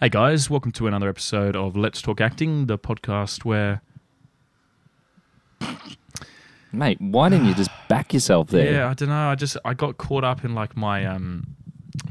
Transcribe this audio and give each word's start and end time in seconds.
Hey 0.00 0.10
guys, 0.10 0.50
welcome 0.50 0.72
to 0.72 0.86
another 0.86 1.08
episode 1.08 1.56
of 1.56 1.76
Let's 1.76 2.02
Talk 2.02 2.20
Acting, 2.20 2.66
the 2.66 2.78
podcast 2.78 3.44
where 3.44 3.80
Mate, 6.72 7.00
why 7.00 7.28
didn't 7.30 7.46
you 7.46 7.54
just 7.54 7.70
back 7.88 8.12
yourself 8.12 8.48
there? 8.48 8.72
yeah, 8.72 8.90
I 8.90 8.94
don't 8.94 9.08
know, 9.08 9.28
I 9.30 9.34
just 9.34 9.56
I 9.64 9.74
got 9.74 9.96
caught 9.96 10.24
up 10.24 10.44
in 10.44 10.54
like 10.54 10.76
my 10.76 11.04
um 11.06 11.46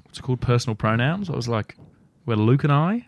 what's 0.04 0.20
it 0.20 0.24
called 0.24 0.42
personal 0.42 0.76
pronouns. 0.76 1.30
I 1.30 1.36
was 1.36 1.48
like 1.48 1.78
where 2.26 2.38
Luke 2.38 2.64
and 2.64 2.74
I, 2.74 3.06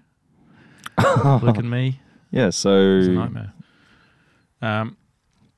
Luke 1.41 1.57
and 1.57 1.69
me, 1.69 1.99
Yeah, 2.31 2.47
it's 2.47 2.57
a 2.59 3.01
so 3.03 3.11
nightmare. 3.11 3.53
Um 4.61 4.97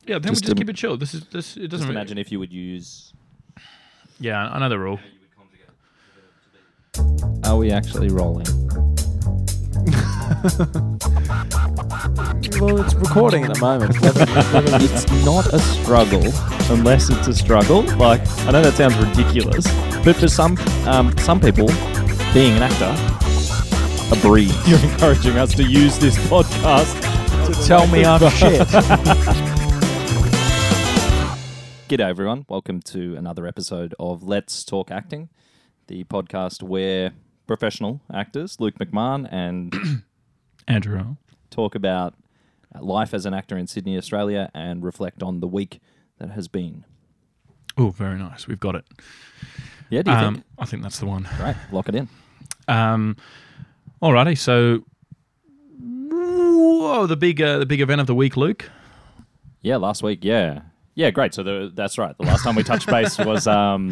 yeah, 0.05 0.17
then 0.17 0.31
Just 0.33 0.43
we 0.43 0.47
just 0.47 0.51
im- 0.51 0.57
keep 0.57 0.69
it 0.69 0.75
chill. 0.75 0.97
This 0.97 1.13
is 1.13 1.25
this 1.27 1.57
it 1.57 1.67
doesn't 1.67 1.87
really- 1.87 1.97
imagine 1.99 2.17
if 2.17 2.31
you 2.31 2.39
would 2.39 2.53
use. 2.53 3.13
Yeah, 4.21 4.49
I 4.49 4.59
know 4.59 4.69
the 4.69 4.79
rule. 4.79 4.99
Are 7.45 7.55
we 7.57 7.71
actually 7.71 8.09
rolling? 8.09 8.45
Well, 12.59 12.81
it's 12.81 12.93
recording 12.93 13.43
at 13.43 13.53
the 13.53 13.59
moment. 13.59 13.95
it's 14.81 15.25
not 15.25 15.53
a 15.53 15.59
struggle 15.59 16.23
unless 16.69 17.09
it's 17.09 17.27
a 17.27 17.33
struggle. 17.33 17.83
Like 17.97 18.21
I 18.45 18.51
know 18.51 18.61
that 18.61 18.73
sounds 18.73 18.97
ridiculous, 18.97 19.65
but 20.03 20.15
for 20.15 20.27
some 20.29 20.57
um, 20.85 21.17
some 21.17 21.39
people, 21.41 21.67
being 22.33 22.55
an 22.55 22.63
actor, 22.63 22.95
a 24.13 24.19
breeze. 24.21 24.55
You're 24.67 24.79
encouraging 24.79 25.37
us 25.37 25.53
to 25.55 25.63
use 25.63 25.99
this 25.99 26.17
podcast 26.27 26.95
to 27.45 27.67
tell 27.67 27.87
me 27.87 28.05
I'm 28.05 28.19
shit. 28.31 28.67
G'day, 31.89 32.09
everyone. 32.09 32.45
Welcome 32.47 32.81
to 32.83 33.15
another 33.15 33.45
episode 33.45 33.93
of 33.99 34.23
Let's 34.23 34.63
Talk 34.63 34.91
Acting, 34.91 35.29
the 35.87 36.05
podcast 36.05 36.63
where 36.63 37.11
professional 37.47 37.99
actors, 38.13 38.59
Luke 38.59 38.75
McMahon, 38.79 39.27
and 39.31 39.73
Andrew. 40.69 40.97
Hearle. 40.97 41.17
talk 41.49 41.75
about 41.75 42.13
life 42.79 43.13
as 43.13 43.25
an 43.25 43.33
actor 43.33 43.57
in 43.57 43.67
Sydney, 43.67 43.97
Australia, 43.97 44.49
and 44.53 44.83
reflect 44.83 45.21
on 45.23 45.39
the 45.39 45.47
week 45.47 45.79
that 46.19 46.29
has 46.31 46.47
been. 46.47 46.85
Oh, 47.77 47.89
very 47.89 48.17
nice. 48.17 48.47
We've 48.47 48.59
got 48.59 48.75
it. 48.75 48.85
Yeah, 49.89 50.03
do 50.03 50.11
you 50.11 50.17
Um, 50.17 50.33
think? 50.35 50.45
I 50.59 50.65
think 50.65 50.83
that's 50.83 50.99
the 50.99 51.05
one. 51.07 51.27
Right, 51.39 51.55
lock 51.71 51.89
it 51.89 51.95
in. 51.95 52.07
Um, 52.67 53.15
alrighty, 54.01 54.37
so 54.37 54.83
whoa, 55.81 57.07
the 57.07 57.17
big 57.17 57.41
uh, 57.41 57.57
the 57.59 57.65
big 57.65 57.81
event 57.81 58.01
of 58.01 58.07
the 58.07 58.15
week, 58.15 58.37
Luke. 58.37 58.69
Yeah, 59.61 59.77
last 59.77 60.03
week. 60.03 60.19
Yeah, 60.23 60.61
yeah, 61.01 61.11
great. 61.11 61.33
So 61.33 61.41
the, 61.43 61.71
that's 61.73 61.97
right. 61.97 62.13
The 62.17 62.25
last 62.25 62.43
time 62.43 62.55
we 62.55 62.63
touched 62.63 62.87
base 62.87 63.17
was 63.17 63.47
um 63.47 63.83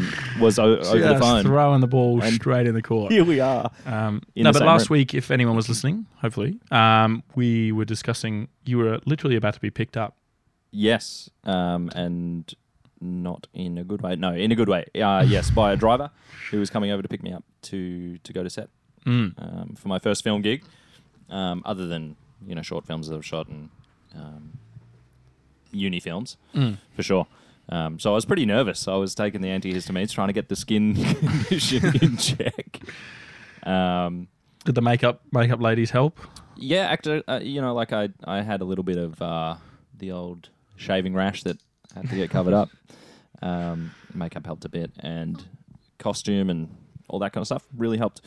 was 0.41 0.59
o- 0.59 0.77
over 0.77 1.07
the 1.13 1.19
phone. 1.19 1.43
throwing 1.43 1.81
the 1.81 1.87
ball 1.87 2.21
And- 2.21 2.33
straight 2.35 2.67
in 2.67 2.73
the 2.75 2.81
court. 2.81 3.11
Here 3.11 3.23
we 3.23 3.39
are. 3.39 3.71
Um, 3.85 4.21
In 4.35 4.43
no, 4.43 4.49
the 4.49 4.59
but 4.59 4.59
same 4.59 4.67
last 4.67 4.89
room. 4.89 4.97
week, 4.99 5.13
if 5.13 5.31
anyone 5.31 5.55
was 5.55 5.67
listening, 5.69 6.05
hopefully, 6.23 6.59
um, 6.71 7.23
we 7.35 7.71
were 7.71 7.85
discussing 7.85 8.49
you 8.65 8.77
were 8.77 8.99
literally 9.05 9.35
about 9.37 9.53
to 9.53 9.61
be 9.61 9.69
picked 9.71 9.95
up. 9.97 10.17
Yes, 10.71 11.29
um, 11.45 11.89
and 11.95 12.53
not 12.99 13.47
in 13.53 13.77
a 13.77 13.83
good 13.83 14.01
way. 14.01 14.15
No, 14.15 14.33
in 14.33 14.51
a 14.51 14.55
good 14.55 14.69
way. 14.69 14.85
Uh, 14.95 15.23
yes, 15.27 15.49
by 15.49 15.71
a 15.71 15.77
driver 15.77 16.09
who 16.51 16.59
was 16.59 16.69
coming 16.69 16.91
over 16.91 17.01
to 17.01 17.07
pick 17.07 17.23
me 17.23 17.31
up 17.31 17.43
to 17.69 18.17
to 18.19 18.33
go 18.33 18.43
to 18.43 18.49
set 18.49 18.69
Mm. 19.05 19.33
um, 19.37 19.75
for 19.79 19.87
my 19.87 19.99
first 19.99 20.23
film 20.23 20.41
gig. 20.41 20.63
Um, 21.29 21.61
other 21.65 21.87
than 21.87 22.15
you 22.45 22.55
know 22.55 22.61
short 22.61 22.85
films 22.85 23.07
that 23.07 23.15
I've 23.15 23.25
shot 23.25 23.47
and 23.47 23.69
um, 24.15 24.57
uni 25.77 25.99
films 25.99 26.37
Mm. 26.55 26.77
for 26.95 27.03
sure. 27.03 27.27
Um, 27.69 27.99
so 27.99 28.11
I 28.11 28.15
was 28.15 28.25
pretty 28.25 28.45
nervous. 28.45 28.87
I 28.87 28.95
was 28.95 29.13
taking 29.13 29.41
the 29.41 29.49
antihistamines, 29.49 30.11
trying 30.11 30.27
to 30.27 30.33
get 30.33 30.47
the 30.49 30.55
skin 30.55 30.95
condition 31.19 31.85
in 32.01 32.17
check. 32.29 32.79
Um, 33.63 34.27
Did 34.65 34.75
the 34.75 34.81
makeup 34.81 35.21
makeup 35.31 35.61
ladies 35.61 35.91
help? 35.91 36.19
yeah, 36.55 36.87
actor. 36.87 37.23
Uh, 37.27 37.39
you 37.43 37.61
know, 37.61 37.73
like 37.73 37.93
I, 37.93 38.09
I 38.23 38.41
had 38.41 38.61
a 38.61 38.65
little 38.65 38.83
bit 38.83 38.97
of 38.97 39.21
uh, 39.21 39.55
the 39.97 40.11
old 40.11 40.49
shaving 40.75 41.13
rash 41.13 41.43
that 41.43 41.57
had 41.93 42.09
to 42.09 42.15
get 42.15 42.29
covered 42.29 42.53
up. 42.53 42.69
Um, 43.39 43.91
makeup 44.15 44.47
helped 44.47 44.65
a 44.65 44.69
bit, 44.69 44.89
and 44.99 45.43
costume 45.99 46.49
and 46.49 46.75
all 47.07 47.19
that 47.19 47.33
kind 47.33 47.43
of 47.43 47.45
stuff 47.45 47.63
really 47.77 47.99
helped. 47.99 48.19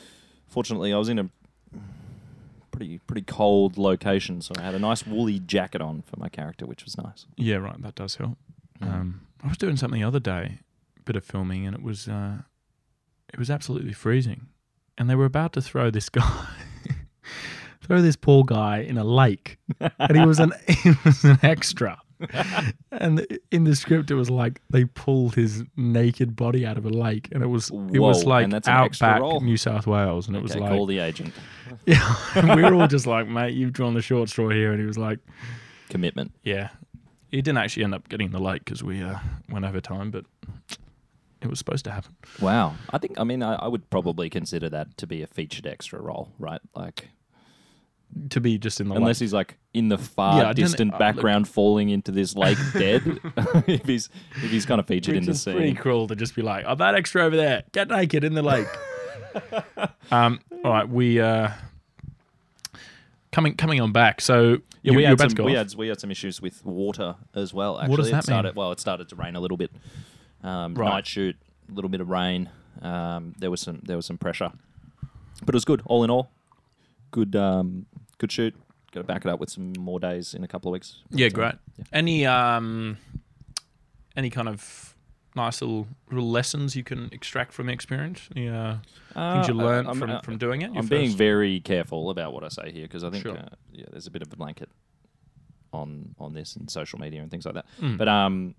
Fortunately, 0.47 0.93
I 0.93 0.99
was 0.99 1.09
in 1.09 1.19
a 1.19 1.29
pretty 2.81 2.99
pretty 3.07 3.23
cold 3.23 3.77
location, 3.77 4.41
so 4.41 4.55
I 4.59 4.63
had 4.63 4.75
a 4.75 4.79
nice 4.79 5.07
woolly 5.07 5.39
jacket 5.39 5.83
on 5.83 6.03
for 6.03 6.19
my 6.19 6.31
character, 6.31 6.65
which 6.65 6.85
was 6.85 6.97
nice. 6.97 7.27
Yeah, 7.37 7.57
right. 7.57 7.81
That 7.83 7.95
does 7.95 8.15
help. 8.15 8.39
Mm. 8.81 8.91
Um, 8.91 9.21
I 9.45 9.49
was 9.49 9.59
doing 9.59 9.77
something 9.77 10.01
the 10.01 10.07
other 10.07 10.21
day, 10.21 10.61
bit 11.05 11.15
of 11.15 11.25
filming, 11.25 11.67
and 11.67 11.77
it 11.77 11.83
was 11.83 12.09
uh, 12.09 12.39
it 13.33 13.39
was 13.39 13.51
absolutely 13.51 13.93
freezing, 13.93 14.47
and 14.97 15.11
they 15.11 15.15
were 15.15 15.27
about 15.27 15.53
to 15.55 15.61
throw 15.61 15.91
this 15.91 16.09
guy, 16.21 16.47
throw 17.83 18.01
this 18.01 18.17
poor 18.17 18.45
guy 18.45 18.79
in 18.79 18.97
a 18.97 19.05
lake, 19.05 19.59
and 19.79 20.17
he 20.17 20.25
was 20.25 20.41
an 20.41 20.53
he 20.69 20.93
was 21.05 21.23
an 21.25 21.39
extra. 21.43 22.01
and 22.93 23.27
in 23.51 23.65
the 23.65 23.75
script, 23.75 24.11
it 24.11 24.15
was 24.15 24.31
like 24.31 24.61
they 24.71 24.85
pulled 24.85 25.35
his 25.35 25.65
naked 25.77 26.37
body 26.37 26.67
out 26.67 26.77
of 26.77 26.85
a 26.85 26.91
lake, 26.91 27.29
and 27.33 27.43
it 27.43 27.47
was 27.47 27.71
it 27.71 27.99
was 27.99 28.25
like 28.25 28.45
and 28.45 28.53
that's 28.53 28.69
an 28.69 28.77
extra 28.77 29.09
outback 29.09 29.23
role? 29.23 29.41
New 29.41 29.57
South 29.57 29.87
Wales, 29.87 30.27
and 30.27 30.37
it 30.37 30.43
was 30.43 30.53
okay, 30.53 30.61
like 30.61 30.71
call 30.71 30.87
the 30.87 30.99
agent. 30.99 31.33
yeah, 31.87 32.17
and 32.35 32.55
we 32.55 32.63
were 32.63 32.75
all 32.75 32.87
just 32.87 33.07
like, 33.07 33.27
mate, 33.27 33.55
you've 33.55 33.73
drawn 33.73 33.95
the 33.95 34.03
short 34.03 34.29
straw 34.29 34.49
here, 34.49 34.73
and 34.73 34.81
he 34.81 34.87
was 34.87 34.99
like, 34.99 35.19
Commitment. 35.89 36.33
yeah, 36.43 36.71
he 37.31 37.43
didn't 37.43 37.59
actually 37.59 37.85
end 37.85 37.95
up 37.95 38.09
getting 38.09 38.31
the 38.31 38.41
lake 38.41 38.65
because 38.65 38.83
we 38.83 39.03
uh, 39.03 39.19
went 39.49 39.65
over 39.65 39.81
time, 39.81 40.11
but 40.11 40.25
it 41.41 41.49
was 41.49 41.59
supposed 41.59 41.85
to 41.85 41.91
happen. 41.91 42.15
Wow. 42.41 42.75
I 42.91 42.99
think. 42.99 43.19
I 43.19 43.25
mean, 43.25 43.43
I, 43.43 43.55
I 43.55 43.69
would 43.69 43.89
probably 43.91 44.29
consider 44.29 44.69
that 44.71 44.97
to 44.99 45.07
be 45.07 45.23
a 45.23 45.27
featured 45.27 45.67
extra 45.67 46.01
role, 46.01 46.33
right? 46.39 46.61
Like. 46.75 47.11
To 48.31 48.41
be 48.41 48.59
just 48.59 48.81
in 48.81 48.89
the 48.89 48.95
Unless 48.97 49.21
lake. 49.21 49.27
he's 49.27 49.33
like 49.33 49.57
in 49.73 49.89
the 49.89 49.99
far 49.99 50.43
Yeah, 50.43 50.53
distant 50.53 50.95
uh, 50.95 50.99
background, 50.99 51.47
falling 51.49 51.91
into 51.91 52.11
this 52.11 52.35
lake 52.35 52.59
dead. 52.73 53.03
if 53.67 53.87
he's 53.87 54.09
if 54.37 54.51
he's 54.51 54.67
kind 54.67 54.81
of 54.81 54.87
featured 54.87 55.17
in 55.17 55.25
the 55.25 55.35
scene 55.35 55.55
pretty 55.55 55.75
cruel 55.75 56.09
to 56.09 56.17
just 56.17 56.35
be 56.35 56.43
like, 56.43 56.65
oh, 56.67 56.75
that 56.75 56.95
extra 56.95 57.23
over 57.23 57.37
there, 57.37 57.63
get 57.73 57.89
naked 57.89 58.25
in 58.25 58.35
the 58.35 58.43
lake. 58.43 58.67
um, 60.11 60.41
all 60.65 60.73
right, 60.73 60.89
we 60.89 61.21
uh, 61.21 61.51
coming 63.33 63.55
coming 63.55 63.81
on 63.81 63.93
back. 63.93 64.21
So 64.21 64.59
yeah, 64.83 64.93
you, 64.93 64.97
we 64.97 65.05
had 65.05 65.21
some 65.21 65.45
we 65.45 65.53
had 65.53 65.75
we 65.75 65.89
had 65.89 66.01
some 66.01 66.11
issues 66.11 66.41
with 66.41 66.65
water 66.65 67.17
as 67.35 67.55
well. 67.55 67.79
Actually, 67.79 67.91
What 67.91 67.97
does 67.99 68.09
it 68.09 68.27
that 68.27 68.45
mean? 68.45 68.55
Well, 68.55 68.73
it 68.73 68.81
started 68.81 69.09
to 69.11 69.17
rain 69.17 69.37
a 69.37 69.41
little 69.41 69.57
bit. 69.57 69.71
Um, 70.43 70.75
Right. 70.75 70.89
Night 70.89 71.07
shoot, 71.07 71.37
a 71.71 71.75
little 71.75 71.91
bit 71.91 72.01
of 72.01 72.09
rain. 72.09 72.51
Um, 72.83 73.35
there 73.39 73.51
was 73.51 73.61
some 73.61 73.81
there 73.85 73.97
was 73.97 74.07
some 74.07 74.19
pressure, 74.19 74.53
but 75.45 75.55
it 75.55 75.57
was 75.57 75.65
good. 75.65 75.83
All 75.85 76.03
in 76.03 76.11
all, 76.11 76.31
good 77.11 77.37
um, 77.37 77.87
good 78.21 78.31
shoot. 78.33 78.55
Got 78.93 79.01
to 79.01 79.07
back 79.07 79.25
it 79.25 79.29
up 79.31 79.41
with 79.41 79.51
some 79.51 79.73
more 79.79 79.99
days 80.01 80.35
in 80.35 80.43
a 80.45 80.49
couple 80.49 80.69
of 80.71 80.73
weeks. 80.73 81.03
Yeah, 81.11 81.29
So, 81.29 81.35
great. 81.35 81.55
yeah. 81.79 81.85
Any 81.93 82.27
um, 82.27 82.97
any 84.17 84.31
kind 84.31 84.49
of 84.49 84.95
nice 85.37 85.61
little 85.63 85.87
little 86.11 86.29
lessons 86.31 86.75
you 86.75 86.83
can 86.85 87.09
extract 87.13 87.53
from 87.53 87.67
the 87.67 87.73
experience? 87.73 88.29
Yeah, 88.35 88.79
uh, 89.15 89.35
things 89.35 89.49
you 89.49 89.61
Uh, 89.61 89.95
from, 89.95 90.11
uh, 90.11 90.21
from 90.23 90.39
doing 90.39 90.63
it? 90.63 90.71
I'm 90.77 90.87
being 90.87 91.07
first- 91.11 91.19
very 91.19 91.61
careful 91.61 92.11
about 92.11 92.33
what 92.33 92.43
I 92.45 92.49
say 92.49 92.73
here 92.73 92.83
because 92.83 93.05
I 93.05 93.11
think 93.11 93.23
Sure. 93.23 93.39
uh, 93.39 93.49
yeah, 93.73 93.87
there's 93.93 94.07
a 94.09 94.11
bit 94.11 94.23
of 94.23 94.33
a 94.33 94.37
blanket 94.37 94.69
on 95.73 96.15
on 96.19 96.35
this 96.35 96.57
and 96.57 96.69
social 96.71 96.99
media 96.99 97.23
and 97.23 97.31
things 97.31 97.45
like 97.47 97.55
that. 97.55 97.67
Mm. 97.81 97.97
But 97.97 98.09
um, 98.09 98.55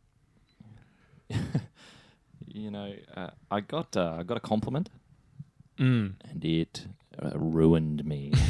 you 2.48 2.72
know, 2.72 2.94
uh, 3.16 3.30
I 3.50 3.60
got 3.62 3.96
uh, 3.98 4.16
I 4.20 4.24
got 4.24 4.38
a 4.38 4.42
compliment 4.42 4.90
Mm. 5.80 6.14
and 6.30 6.46
it 6.46 6.86
uh, 7.22 7.32
ruined 7.36 8.06
me. 8.06 8.32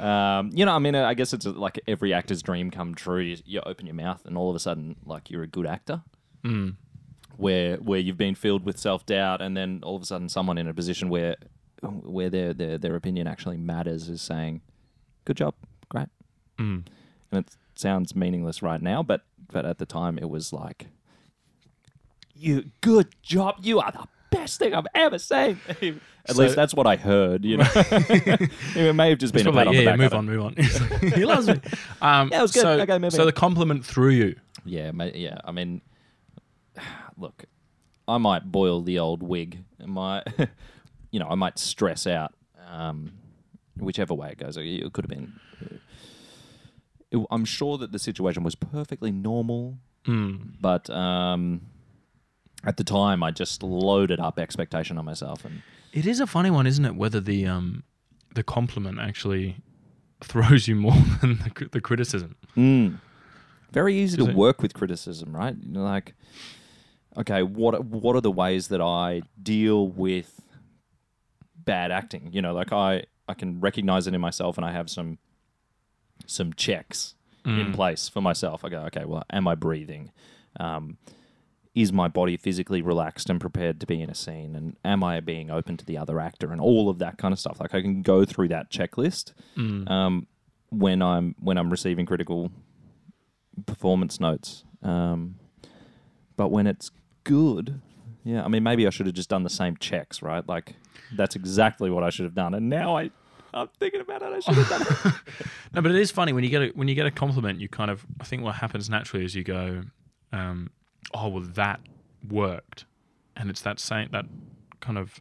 um, 0.00 0.50
you 0.54 0.64
know, 0.64 0.72
I 0.72 0.78
mean, 0.78 0.94
I 0.94 1.14
guess 1.14 1.32
it's 1.32 1.46
uh, 1.46 1.52
like 1.52 1.80
every 1.88 2.12
actor's 2.14 2.42
dream 2.42 2.70
come 2.70 2.94
true. 2.94 3.20
You, 3.20 3.36
you 3.44 3.60
open 3.66 3.86
your 3.86 3.94
mouth 3.94 4.24
and 4.26 4.36
all 4.38 4.48
of 4.50 4.56
a 4.56 4.60
sudden, 4.60 4.96
like 5.04 5.30
you're 5.30 5.42
a 5.42 5.46
good 5.48 5.66
actor 5.66 6.02
Mm. 6.44 6.76
where 7.36 7.78
where 7.78 7.98
you've 7.98 8.16
been 8.16 8.36
filled 8.36 8.64
with 8.64 8.78
self 8.78 9.04
doubt, 9.04 9.42
and 9.42 9.56
then 9.56 9.80
all 9.82 9.96
of 9.96 10.02
a 10.02 10.06
sudden 10.06 10.28
someone 10.28 10.56
in 10.56 10.68
a 10.68 10.72
position 10.72 11.08
where 11.08 11.34
where 11.82 12.30
their 12.30 12.54
their 12.54 12.78
their 12.78 12.94
opinion 12.94 13.26
actually 13.26 13.56
matters 13.56 14.08
is 14.08 14.22
saying, 14.22 14.60
"Good 15.24 15.36
job, 15.36 15.54
great." 15.88 16.06
Mm. 16.58 16.84
And 17.32 17.44
it 17.44 17.56
sounds 17.74 18.14
meaningless 18.14 18.62
right 18.62 18.80
now, 18.80 19.02
but 19.02 19.22
but 19.52 19.66
at 19.66 19.78
the 19.78 19.84
time 19.86 20.16
it 20.16 20.30
was 20.30 20.52
like, 20.52 20.86
"You 22.36 22.70
good 22.80 23.08
job, 23.20 23.56
you 23.62 23.80
are 23.80 23.90
the 23.90 24.06
best 24.30 24.58
thing 24.58 24.74
I've 24.74 24.86
ever 24.94 25.18
seen." 25.18 25.60
At 26.28 26.36
So- 26.36 26.42
least 26.42 26.56
that's 26.56 26.74
what 26.74 26.86
I 26.86 26.96
heard. 26.96 27.44
You 27.44 27.58
know, 27.58 27.66
it 27.74 28.94
may 28.94 29.08
have 29.10 29.18
just 29.18 29.32
been 29.32 29.46
a 29.46 29.52
pat 29.52 29.64
probably 29.64 29.66
on 29.66 29.66
like, 29.66 29.76
the 29.76 29.82
yeah, 29.82 29.90
back. 29.90 29.98
move 29.98 30.14
on, 30.14 30.26
move 31.00 31.02
on. 31.02 31.12
he 31.12 31.24
loves 31.24 31.46
me. 31.48 31.54
Um, 32.02 32.28
Yeah, 32.30 32.40
it 32.40 32.42
was 32.42 32.52
good. 32.52 32.62
So, 32.62 32.70
Okay, 32.80 32.92
moving 32.98 33.10
so 33.10 33.20
on. 33.22 33.26
the 33.26 33.32
compliment 33.32 33.84
through 33.86 34.10
you. 34.10 34.36
Yeah, 34.66 34.90
yeah. 35.14 35.38
I 35.44 35.52
mean, 35.52 35.80
look, 37.16 37.44
I 38.06 38.18
might 38.18 38.50
boil 38.52 38.82
the 38.82 38.98
old 38.98 39.22
wig. 39.22 39.64
I 39.82 39.86
might, 39.86 40.24
you 41.10 41.18
know, 41.20 41.28
I 41.28 41.34
might 41.34 41.58
stress 41.58 42.06
out. 42.06 42.34
Um, 42.70 43.12
whichever 43.78 44.12
way 44.12 44.30
it 44.32 44.38
goes, 44.38 44.58
it 44.58 44.92
could 44.92 45.04
have 45.04 45.10
been. 45.10 45.32
It, 47.10 47.18
I'm 47.30 47.46
sure 47.46 47.78
that 47.78 47.90
the 47.92 47.98
situation 47.98 48.42
was 48.42 48.54
perfectly 48.54 49.10
normal, 49.12 49.78
Mm. 50.04 50.52
but 50.60 50.88
um, 50.90 51.62
at 52.64 52.76
the 52.76 52.84
time, 52.84 53.22
I 53.22 53.30
just 53.30 53.62
loaded 53.62 54.20
up 54.20 54.38
expectation 54.38 54.98
on 54.98 55.04
myself, 55.04 55.44
and 55.44 55.62
It 55.92 56.06
is 56.06 56.20
a 56.20 56.26
funny 56.26 56.50
one, 56.50 56.66
isn't 56.66 56.84
it? 56.84 56.94
Whether 56.96 57.20
the 57.20 57.46
um 57.46 57.82
the 58.34 58.42
compliment 58.42 58.98
actually 59.00 59.56
throws 60.22 60.68
you 60.68 60.74
more 60.76 60.92
than 61.20 61.38
the, 61.38 61.68
the 61.72 61.80
criticism. 61.80 62.36
Mm. 62.56 62.98
Very 63.72 63.94
easy 63.96 64.16
to 64.18 64.28
it- 64.28 64.34
work 64.36 64.60
with 64.62 64.74
criticism, 64.74 65.34
right? 65.36 65.56
Like, 65.72 66.14
okay, 67.16 67.42
what 67.42 67.84
what 67.84 68.16
are 68.16 68.20
the 68.20 68.30
ways 68.30 68.68
that 68.68 68.80
I 68.80 69.22
deal 69.42 69.88
with 69.88 70.40
bad 71.64 71.90
acting? 71.90 72.30
You 72.32 72.42
know, 72.42 72.52
like 72.54 72.72
I 72.72 73.04
I 73.28 73.34
can 73.34 73.60
recognize 73.60 74.06
it 74.06 74.14
in 74.14 74.20
myself, 74.20 74.56
and 74.56 74.64
I 74.64 74.72
have 74.72 74.88
some 74.90 75.18
some 76.26 76.52
checks 76.52 77.14
in 77.44 77.68
Mm. 77.72 77.74
place 77.74 78.08
for 78.08 78.20
myself. 78.20 78.64
I 78.64 78.68
go, 78.68 78.80
okay, 78.86 79.04
well, 79.06 79.22
am 79.30 79.46
I 79.48 79.54
breathing? 79.54 80.10
Um, 80.60 80.98
is 81.74 81.92
my 81.92 82.08
body 82.08 82.36
physically 82.36 82.82
relaxed 82.82 83.30
and 83.30 83.40
prepared 83.40 83.78
to 83.80 83.86
be 83.86 84.00
in 84.02 84.10
a 84.10 84.14
scene? 84.14 84.54
And 84.56 84.76
am 84.84 85.04
I 85.04 85.20
being 85.20 85.50
open 85.50 85.76
to 85.76 85.84
the 85.84 85.96
other 85.98 86.18
actor 86.20 86.50
and 86.52 86.60
all 86.60 86.88
of 86.88 86.98
that 86.98 87.18
kind 87.18 87.32
of 87.32 87.38
stuff? 87.38 87.60
Like 87.60 87.74
I 87.74 87.80
can 87.82 88.02
go 88.02 88.24
through 88.24 88.48
that 88.48 88.70
checklist 88.70 89.32
Mm. 89.56 89.88
um, 89.90 90.26
when 90.70 91.00
I'm 91.02 91.34
when 91.40 91.56
I'm 91.58 91.70
receiving 91.70 92.06
critical 92.06 92.50
performance 93.66 94.20
notes. 94.20 94.64
Um, 94.82 95.36
but 96.36 96.48
when 96.48 96.66
it's 96.66 96.90
good, 97.24 97.80
yeah, 98.24 98.44
I 98.44 98.48
mean, 98.48 98.62
maybe 98.62 98.86
I 98.86 98.90
should 98.90 99.06
have 99.06 99.14
just 99.14 99.28
done 99.28 99.42
the 99.42 99.50
same 99.50 99.76
checks, 99.76 100.22
right? 100.22 100.46
Like 100.48 100.74
that's 101.16 101.36
exactly 101.36 101.90
what 101.90 102.04
I 102.04 102.10
should 102.10 102.24
have 102.24 102.34
done. 102.34 102.54
And 102.54 102.68
now 102.68 102.96
I, 102.96 103.10
I'm 103.54 103.68
thinking 103.80 104.00
about 104.00 104.22
it. 104.22 104.28
I 104.32 104.40
should 104.40 104.54
have 104.54 104.68
done 104.68 104.82
it. 104.82 105.14
No, 105.74 105.82
but 105.82 105.90
it 105.90 105.98
is 106.00 106.10
funny 106.10 106.32
when 106.32 106.44
you 106.44 106.50
get 106.50 106.62
a 106.62 106.68
when 106.68 106.88
you 106.88 106.94
get 106.94 107.06
a 107.06 107.10
compliment. 107.10 107.60
You 107.60 107.68
kind 107.68 107.90
of 107.90 108.06
I 108.20 108.24
think 108.24 108.42
what 108.42 108.54
happens 108.56 108.88
naturally 108.88 109.24
is 109.24 109.34
you 109.34 109.44
go, 109.44 109.82
um, 110.32 110.70
"Oh, 111.14 111.28
well, 111.28 111.42
that 111.54 111.80
worked," 112.28 112.84
and 113.36 113.50
it's 113.50 113.60
that 113.62 113.78
same 113.80 114.08
that 114.12 114.26
kind 114.80 114.98
of 114.98 115.20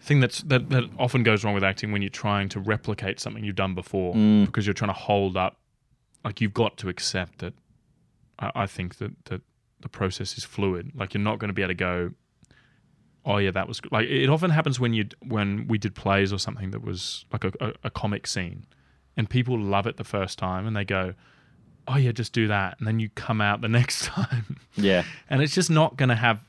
thing 0.00 0.20
that's 0.20 0.40
that 0.42 0.68
that 0.70 0.84
often 0.98 1.22
goes 1.22 1.42
wrong 1.44 1.54
with 1.54 1.64
acting 1.64 1.90
when 1.92 2.02
you're 2.02 2.08
trying 2.08 2.48
to 2.50 2.60
replicate 2.60 3.18
something 3.20 3.42
you've 3.44 3.56
done 3.56 3.74
before 3.74 4.14
Mm. 4.14 4.46
because 4.46 4.66
you're 4.66 4.74
trying 4.74 4.90
to 4.92 4.98
hold 5.00 5.36
up. 5.36 5.58
Like 6.24 6.40
you've 6.40 6.54
got 6.54 6.76
to 6.78 6.88
accept 6.88 7.38
that. 7.38 7.54
I, 8.38 8.50
I 8.54 8.66
think 8.66 8.96
that 8.98 9.12
that 9.26 9.40
the 9.80 9.88
process 9.88 10.36
is 10.38 10.44
fluid. 10.44 10.92
Like 10.94 11.14
you're 11.14 11.22
not 11.22 11.38
going 11.38 11.48
to 11.48 11.54
be 11.54 11.62
able 11.62 11.70
to 11.70 11.74
go. 11.74 12.10
Oh 13.24 13.38
yeah, 13.38 13.50
that 13.50 13.66
was 13.66 13.80
good. 13.80 13.90
like 13.90 14.06
it 14.08 14.28
often 14.28 14.50
happens 14.50 14.78
when 14.78 14.92
you 14.92 15.06
when 15.26 15.66
we 15.66 15.78
did 15.78 15.94
plays 15.94 16.32
or 16.32 16.38
something 16.38 16.70
that 16.70 16.82
was 16.84 17.24
like 17.32 17.44
a, 17.44 17.52
a, 17.60 17.72
a 17.84 17.90
comic 17.90 18.26
scene, 18.26 18.66
and 19.16 19.28
people 19.28 19.58
love 19.58 19.86
it 19.88 19.96
the 19.96 20.04
first 20.04 20.38
time 20.38 20.66
and 20.66 20.76
they 20.76 20.84
go, 20.84 21.14
oh 21.88 21.96
yeah, 21.96 22.12
just 22.12 22.32
do 22.32 22.48
that, 22.48 22.78
and 22.78 22.86
then 22.86 22.98
you 23.00 23.08
come 23.14 23.40
out 23.40 23.60
the 23.60 23.68
next 23.80 24.04
time, 24.06 24.58
yeah, 24.76 25.04
and 25.30 25.42
it's 25.42 25.54
just 25.54 25.70
not 25.70 25.96
going 25.96 26.08
to 26.10 26.14
have 26.16 26.40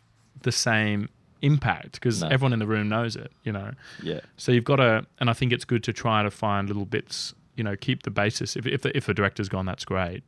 the 0.41 0.51
same 0.51 1.09
impact 1.41 1.93
because 1.93 2.21
No. 2.21 2.29
everyone 2.29 2.53
in 2.53 2.59
the 2.59 2.65
room 2.67 2.89
knows 2.89 3.15
it, 3.15 3.31
you 3.43 3.51
know. 3.51 3.71
yeah, 4.01 4.21
So 4.37 4.51
you've 4.51 4.63
got 4.63 4.77
to, 4.77 5.05
and 5.19 5.29
I 5.29 5.33
think 5.33 5.51
it's 5.51 5.65
good 5.65 5.83
to 5.83 5.93
try 5.93 6.23
to 6.23 6.31
find 6.31 6.67
little 6.67 6.85
bits, 6.85 7.33
you 7.55 7.63
know, 7.63 7.75
keep 7.75 8.03
the 8.03 8.09
basis. 8.11 8.55
If 8.55 8.65
if 8.65 8.81
the, 8.81 8.95
if 8.97 9.05
the 9.05 9.13
director's 9.13 9.47
gone, 9.49 9.65
that's 9.65 9.85
great. 9.85 10.23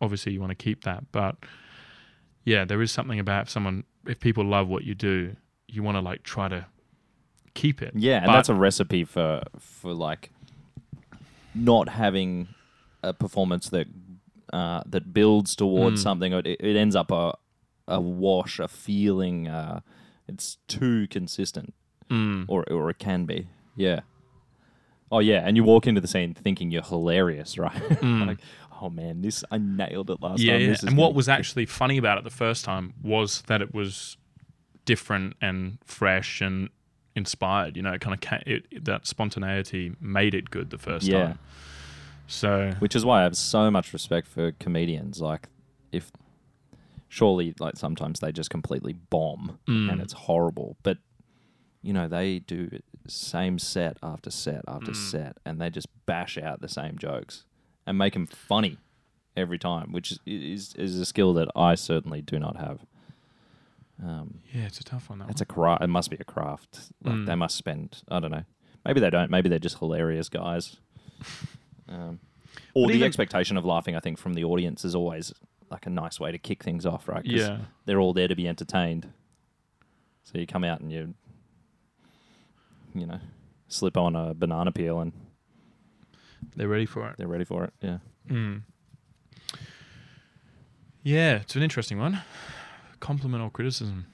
Obviously, 0.00 0.32
you 0.32 0.40
want 0.40 0.50
to 0.50 0.54
keep 0.62 0.84
that, 0.84 1.04
but 1.12 1.36
yeah, 2.44 2.64
there 2.64 2.80
is 2.80 2.90
something 2.92 3.18
about 3.18 3.42
if 3.44 3.50
someone, 3.50 3.84
if 4.06 4.18
people 4.20 4.44
love 4.44 4.68
what 4.68 4.84
you 4.84 4.94
do, 4.94 5.36
you 5.68 5.82
want 5.82 5.96
to 5.96 6.00
like 6.00 6.22
try 6.22 6.48
to 6.48 6.66
keep 7.54 7.82
it. 7.82 7.92
yeah. 7.94 8.18
And 8.18 8.26
But- 8.26 8.32
that's 8.34 8.48
a 8.48 8.54
recipe 8.54 9.04
for 9.04 9.42
for 9.58 9.92
like 9.92 10.30
not 11.54 11.88
having 11.88 12.48
a 13.02 13.12
performance 13.12 13.68
that 13.70 13.86
uh, 14.52 14.82
that 14.86 15.12
builds 15.12 15.54
towards 15.56 16.00
Mm. 16.00 16.02
something. 16.02 16.32
It, 16.32 16.46
it 16.46 16.76
ends 16.76 16.94
up 16.96 17.10
a 17.10 17.34
a 17.88 18.00
wash, 18.00 18.58
a 18.58 18.68
feeling. 18.68 19.48
Uh, 19.48 19.80
it's 20.28 20.58
too 20.68 21.06
consistent. 21.08 21.72
Mm. 22.10 22.44
or 22.48 22.64
or 22.70 22.88
it 22.90 22.98
can 22.98 23.24
be. 23.26 23.48
Yeah. 23.76 24.00
Oh 25.10 25.18
yeah, 25.20 25.42
and 25.46 25.56
you 25.56 25.64
walk 25.64 25.86
into 25.86 26.00
the 26.00 26.08
scene 26.08 26.34
thinking 26.34 26.70
you're 26.70 26.82
hilarious, 26.82 27.58
right? 27.66 27.72
Mm. 27.72 28.26
like, 28.26 28.38
oh 28.80 28.90
man, 28.90 29.22
this 29.22 29.44
I 29.50 29.58
nailed 29.58 30.10
it 30.10 30.20
last 30.22 30.40
yeah, 30.40 30.52
time. 30.54 30.60
yeah. 30.62 30.66
This 30.68 30.78
is 30.82 30.88
and 30.88 30.96
what 30.96 31.14
was 31.14 31.28
actually 31.28 31.66
funny 31.66 31.96
about 31.98 32.18
it 32.18 32.24
the 32.24 32.30
first 32.30 32.64
time 32.64 32.94
was 33.02 33.42
that 33.48 33.60
it 33.62 33.72
was 33.74 34.16
different 34.84 35.34
and 35.40 35.78
fresh 35.84 36.40
and 36.40 36.68
inspired. 37.14 37.76
You 37.76 37.82
know, 37.82 37.92
it 37.92 38.00
kind 38.00 38.14
of 38.14 38.20
ca- 38.20 38.42
it, 38.46 38.66
it- 38.70 38.84
that 38.84 39.06
spontaneity 39.06 39.92
made 40.00 40.34
it 40.34 40.50
good 40.50 40.70
the 40.70 40.78
first 40.78 41.06
Yeah. 41.06 41.22
time. 41.24 41.38
So 42.26 42.72
which 42.78 42.96
is 42.96 43.04
why 43.04 43.20
I 43.20 43.22
have 43.24 43.36
so 43.36 43.70
much 43.70 43.92
respect 43.92 44.26
for 44.26 44.52
comedians. 44.52 45.20
Like, 45.20 45.48
if 45.92 46.10
surely, 47.08 47.54
like 47.60 47.76
sometimes 47.76 48.20
they 48.20 48.32
just 48.32 48.50
completely 48.50 48.92
bomb 48.92 49.58
Mm. 49.66 49.92
and 49.92 50.00
it's 50.00 50.12
horrible, 50.12 50.76
but 50.82 50.98
you 51.82 51.92
know 51.92 52.08
they 52.08 52.40
do 52.40 52.80
same 53.06 53.58
set 53.60 53.96
after 54.02 54.30
set 54.30 54.62
after 54.66 54.90
Mm. 54.92 54.96
set, 54.96 55.38
and 55.44 55.60
they 55.60 55.70
just 55.70 55.86
bash 56.06 56.36
out 56.36 56.60
the 56.60 56.68
same 56.68 56.98
jokes 56.98 57.44
and 57.86 57.96
make 57.96 58.14
them 58.14 58.26
funny 58.26 58.78
every 59.36 59.58
time, 59.58 59.92
which 59.92 60.10
is 60.12 60.18
is, 60.26 60.74
is 60.74 60.98
a 60.98 61.04
skill 61.06 61.32
that 61.34 61.48
I 61.54 61.74
certainly 61.76 62.22
do 62.22 62.38
not 62.40 62.56
have. 62.56 62.84
Um, 64.02 64.40
yeah, 64.52 64.66
it's 64.66 64.80
a 64.80 64.84
tough 64.84 65.08
one. 65.08 65.20
That 65.20 65.30
it's 65.30 65.40
a 65.40 65.46
craft. 65.46 65.82
It 65.82 65.86
must 65.86 66.10
be 66.10 66.16
a 66.18 66.24
craft. 66.24 66.90
Like 67.04 67.14
Mm. 67.14 67.26
they 67.26 67.34
must 67.36 67.56
spend. 67.56 68.02
I 68.08 68.18
don't 68.20 68.30
know. 68.32 68.44
Maybe 68.84 69.00
they 69.00 69.10
don't. 69.10 69.30
Maybe 69.30 69.48
they're 69.48 69.58
just 69.58 69.78
hilarious 69.78 70.28
guys. 70.28 70.76
Um, 71.88 72.20
or 72.74 72.86
But 72.86 72.88
the 72.92 72.94
even- 72.98 73.06
expectation 73.06 73.56
of 73.56 73.64
laughing, 73.64 73.94
I 73.96 74.00
think, 74.00 74.18
from 74.18 74.34
the 74.34 74.44
audience 74.44 74.84
is 74.84 74.94
always 74.94 75.32
like 75.70 75.86
a 75.86 75.90
nice 75.90 76.20
way 76.20 76.30
to 76.32 76.38
kick 76.38 76.62
things 76.62 76.86
off, 76.86 77.08
right? 77.08 77.24
yeah. 77.24 77.58
they're 77.86 78.00
all 78.00 78.12
there 78.12 78.28
to 78.28 78.36
be 78.36 78.46
entertained. 78.48 79.12
So 80.24 80.38
you 80.38 80.46
come 80.46 80.64
out 80.64 80.80
and 80.80 80.90
you, 80.92 81.14
you 82.94 83.06
know, 83.06 83.20
slip 83.68 83.96
on 83.96 84.14
a 84.16 84.32
banana 84.34 84.72
peel 84.72 85.00
and 85.00 85.12
They're 86.56 86.68
ready 86.68 86.86
for 86.86 87.08
it. 87.08 87.16
they're 87.18 87.28
ready 87.28 87.44
for 87.44 87.64
it. 87.64 87.72
Yeah. 87.80 87.98
Mm. 88.28 88.62
Yeah, 91.02 91.36
it's 91.36 91.54
an 91.56 91.62
interesting 91.62 91.98
one. 91.98 92.20
Compliment 93.00 93.42
or 93.42 93.50
criticism? 93.50 94.06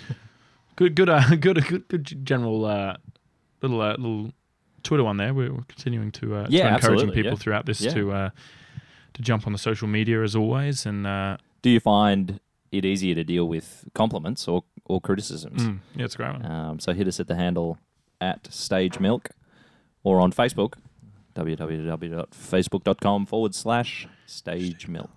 good, 0.76 0.94
good, 0.94 1.08
uh, 1.08 1.34
good, 1.40 1.64
good, 1.66 1.88
good 1.88 2.24
general 2.26 2.64
uh, 2.66 2.96
little 3.62 3.80
uh, 3.80 3.92
little 3.96 4.32
Twitter 4.82 5.04
one 5.04 5.16
there. 5.16 5.32
We're, 5.34 5.50
continuing 5.68 6.10
to, 6.12 6.36
uh, 6.36 6.46
Yeah, 6.48 6.68
to 6.70 6.74
encouraging 6.76 7.10
people 7.12 7.32
yeah. 7.32 7.38
throughout 7.38 7.66
this 7.66 7.80
Yeah. 7.80 7.94
to 7.94 8.12
uh, 8.12 8.30
to 9.14 9.22
jump 9.22 9.46
on 9.46 9.52
the 9.52 9.58
social 9.58 9.88
media 9.88 10.22
as 10.22 10.34
always. 10.36 10.86
And 10.86 11.06
uh, 11.06 11.36
Do 11.62 11.70
you 11.70 11.80
find 11.80 12.40
it 12.72 12.84
easier 12.84 13.14
to 13.16 13.24
deal 13.24 13.46
with 13.48 13.84
compliments 13.94 14.46
or 14.48 14.64
or 14.86 15.00
criticisms? 15.00 15.62
mm, 15.62 15.78
yeah, 15.96 16.04
it's 16.04 16.14
a 16.14 16.18
great 16.18 16.32
one. 16.32 16.46
Um, 16.46 16.78
so 16.80 16.92
hit 16.92 17.06
us 17.08 17.20
at 17.20 17.26
the 17.28 17.36
handle 17.36 17.78
at 18.20 18.52
Stage 18.52 18.98
Milk 19.00 19.30
or 20.02 20.20
on 20.20 20.32
Facebook, 20.32 20.74
www.facebook.com 21.34 23.26
forward 23.26 23.54
slash 23.54 24.06
Stage 24.26 24.88
Milk. 24.88 25.10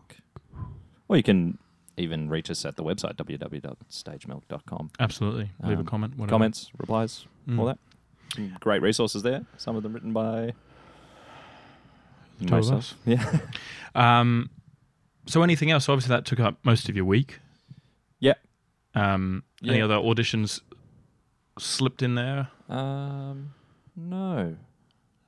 Or 1.08 1.17
you 1.17 1.24
can 1.24 1.58
even 1.98 2.29
reach 2.29 2.50
us 2.50 2.65
at 2.65 2.75
the 2.75 2.84
website, 2.84 3.15
www.stagemilk.com. 3.15 4.89
Absolutely. 5.00 5.51
Leave 5.63 5.77
a 5.77 5.82
um, 5.82 5.86
comment. 5.86 6.17
Whatever. 6.17 6.29
Comments, 6.34 6.72
replies, 6.77 7.25
Mm. 7.48 7.60
all 7.60 7.65
that. 7.65 7.77
Some 8.36 8.56
great 8.60 8.82
resources 8.82 9.22
there. 9.24 9.46
Some 9.58 9.75
of 9.75 9.84
them 9.84 9.94
written 9.94 10.13
by 10.13 10.54
The 12.40 12.46
two 12.48 12.56
of 12.56 12.62
myself. 12.70 12.96
Yeah. 13.06 13.40
Um, 13.96 14.50
so 15.25 15.44
anything 15.44 15.72
else? 15.72 15.88
Obviously, 15.88 16.10
that 16.16 16.25
took 16.25 16.40
up 16.40 16.58
most 16.63 16.90
of 16.90 16.96
your 16.96 17.06
week. 17.06 17.40
Yeah. 18.20 18.34
Um, 18.96 19.44
Any 19.66 19.82
other 19.82 19.96
auditions 19.96 20.62
slipped 21.60 22.02
in 22.02 22.16
there? 22.16 22.50
Um, 22.70 23.54
no, 23.96 24.56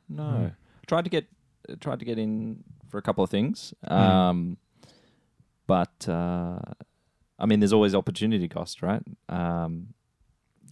no. 0.09 0.23
Hmm. 0.23 0.47
Tried 0.87 1.03
to 1.05 1.09
get 1.09 1.25
tried 1.79 1.99
to 1.99 2.05
get 2.05 2.17
in 2.19 2.63
for 2.89 2.97
a 2.97 3.01
couple 3.01 3.23
of 3.23 3.29
things. 3.29 3.73
Hmm. 3.87 3.93
Um, 3.93 4.57
but 5.67 6.07
uh, 6.09 6.59
I 7.39 7.45
mean, 7.45 7.59
there's 7.59 7.73
always 7.73 7.95
opportunity 7.95 8.47
cost, 8.47 8.81
right? 8.81 9.01
Um, 9.29 9.93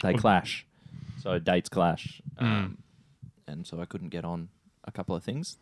they 0.04 0.13
Well- 0.13 0.22
clash, 0.22 0.66
so 1.24 1.39
dates 1.39 1.70
clash, 1.70 2.22
Hmm. 2.38 2.46
um, 2.46 2.77
and 3.48 3.65
so 3.68 3.80
I 3.80 3.86
couldn't 3.86 4.10
get 4.10 4.25
on 4.25 4.50
a 4.84 4.92
couple 4.92 5.15
of 5.15 5.24
things. 5.24 5.58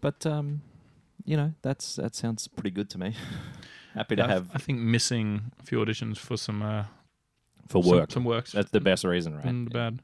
But 0.00 0.24
um, 0.26 0.62
you 1.24 1.36
know, 1.36 1.52
that's 1.62 1.96
that 1.96 2.14
sounds 2.14 2.46
pretty 2.48 2.70
good 2.70 2.88
to 2.90 2.98
me. 2.98 3.14
Happy 3.94 4.16
to 4.16 4.24
I, 4.24 4.28
have 4.28 4.50
I 4.54 4.58
think 4.58 4.78
missing 4.78 5.50
a 5.60 5.64
few 5.64 5.78
auditions 5.78 6.18
for 6.18 6.36
some 6.36 6.62
uh, 6.62 6.84
for 7.68 7.82
some- 7.82 7.90
work. 7.92 8.12
Some, 8.12 8.24
works. 8.24 8.52
That's 8.52 8.70
the 8.70 8.80
best 8.80 9.04
reason, 9.04 9.34
right? 9.34 9.44
Been 9.44 9.66
bad. 9.66 10.00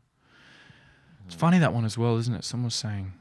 It's 1.26 1.34
funny 1.34 1.58
that 1.58 1.72
one 1.72 1.84
as 1.84 1.96
well, 1.96 2.16
isn't 2.18 2.34
it? 2.34 2.44
Someone 2.44 2.66
was 2.66 2.74
saying 2.74 3.12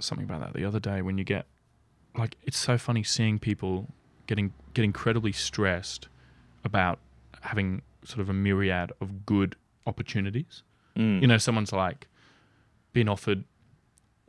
something 0.00 0.24
about 0.24 0.40
that 0.40 0.52
the 0.54 0.64
other 0.64 0.80
day. 0.80 1.02
When 1.02 1.16
you 1.18 1.24
get 1.24 1.46
like, 2.16 2.36
it's 2.42 2.58
so 2.58 2.78
funny 2.78 3.02
seeing 3.04 3.38
people 3.38 3.88
getting 4.26 4.52
get 4.74 4.84
incredibly 4.84 5.32
stressed 5.32 6.08
about 6.64 6.98
having 7.42 7.82
sort 8.08 8.20
of 8.20 8.28
a 8.28 8.32
myriad 8.32 8.92
of 9.00 9.24
good 9.26 9.54
opportunities. 9.86 10.62
Mm. 10.96 11.20
You 11.20 11.26
know, 11.28 11.38
someone's 11.38 11.72
like 11.72 12.08
been 12.92 13.08
offered. 13.08 13.44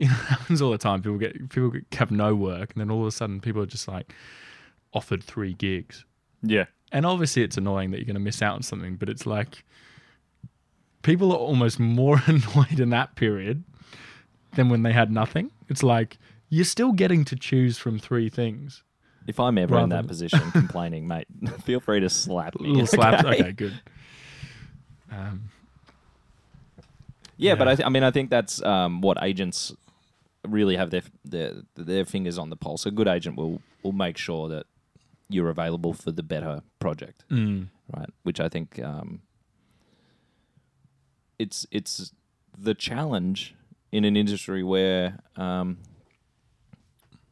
You 0.00 0.08
know, 0.08 0.14
it 0.14 0.26
happens 0.28 0.62
all 0.62 0.70
the 0.70 0.78
time. 0.78 1.02
People 1.02 1.18
get 1.18 1.50
people 1.50 1.68
get- 1.68 1.84
have 1.98 2.10
no 2.10 2.34
work, 2.34 2.72
and 2.72 2.80
then 2.80 2.90
all 2.90 3.02
of 3.02 3.06
a 3.06 3.10
sudden, 3.10 3.38
people 3.38 3.60
are 3.60 3.66
just 3.66 3.86
like 3.86 4.14
offered 4.94 5.22
three 5.22 5.52
gigs. 5.52 6.06
yeah. 6.42 6.64
and 6.90 7.04
obviously 7.04 7.42
it's 7.42 7.58
annoying 7.58 7.90
that 7.90 7.98
you're 7.98 8.06
going 8.06 8.14
to 8.14 8.20
miss 8.20 8.40
out 8.40 8.54
on 8.54 8.62
something, 8.62 8.96
but 8.96 9.10
it's 9.10 9.26
like 9.26 9.62
people 11.02 11.32
are 11.32 11.38
almost 11.38 11.78
more 12.00 12.22
annoyed 12.26 12.80
in 12.80 12.88
that 12.90 13.14
period 13.14 13.62
than 14.56 14.70
when 14.70 14.82
they 14.84 14.92
had 14.92 15.10
nothing. 15.12 15.50
It's 15.68 15.82
like 15.82 16.18
you're 16.48 16.64
still 16.64 16.92
getting 16.92 17.24
to 17.26 17.36
choose 17.36 17.76
from 17.78 17.98
three 17.98 18.28
things. 18.30 18.82
If 19.30 19.40
I'm 19.40 19.56
ever 19.58 19.78
in 19.78 19.88
that 19.90 19.96
than- 20.02 20.08
position 20.08 20.50
complaining, 20.52 21.06
mate, 21.08 21.26
feel 21.64 21.80
free 21.80 22.00
to 22.00 22.10
slap 22.10 22.58
me. 22.60 22.68
Little 22.70 22.86
slaps. 22.86 23.24
Okay, 23.24 23.52
good. 23.52 23.80
Um, 25.10 25.44
Yeah, 27.36 27.54
but 27.54 27.66
Yeah. 27.66 27.72
I, 27.72 27.74
th- 27.76 27.86
I 27.86 27.88
mean, 27.90 28.02
I 28.02 28.10
think 28.10 28.28
that's 28.30 28.62
um, 28.62 29.00
what 29.00 29.16
agents 29.22 29.72
really 30.46 30.76
have 30.76 30.90
their, 30.90 31.02
their 31.24 31.52
their 31.74 32.04
fingers 32.04 32.38
on 32.38 32.50
the 32.50 32.56
pulse. 32.56 32.86
A 32.86 32.90
good 32.90 33.08
agent 33.08 33.36
will 33.36 33.60
will 33.82 33.92
make 33.92 34.18
sure 34.18 34.48
that 34.48 34.66
you're 35.28 35.48
available 35.50 35.94
for 35.94 36.10
the 36.12 36.22
better 36.22 36.62
project, 36.80 37.24
mm, 37.30 37.68
right? 37.96 38.10
Which 38.24 38.40
I 38.40 38.48
think 38.48 38.78
um, 38.82 39.20
it's 41.38 41.66
it's 41.70 42.12
the 42.58 42.74
challenge 42.74 43.54
in 43.92 44.04
an 44.04 44.16
industry 44.16 44.62
where 44.62 45.18
um, 45.36 45.78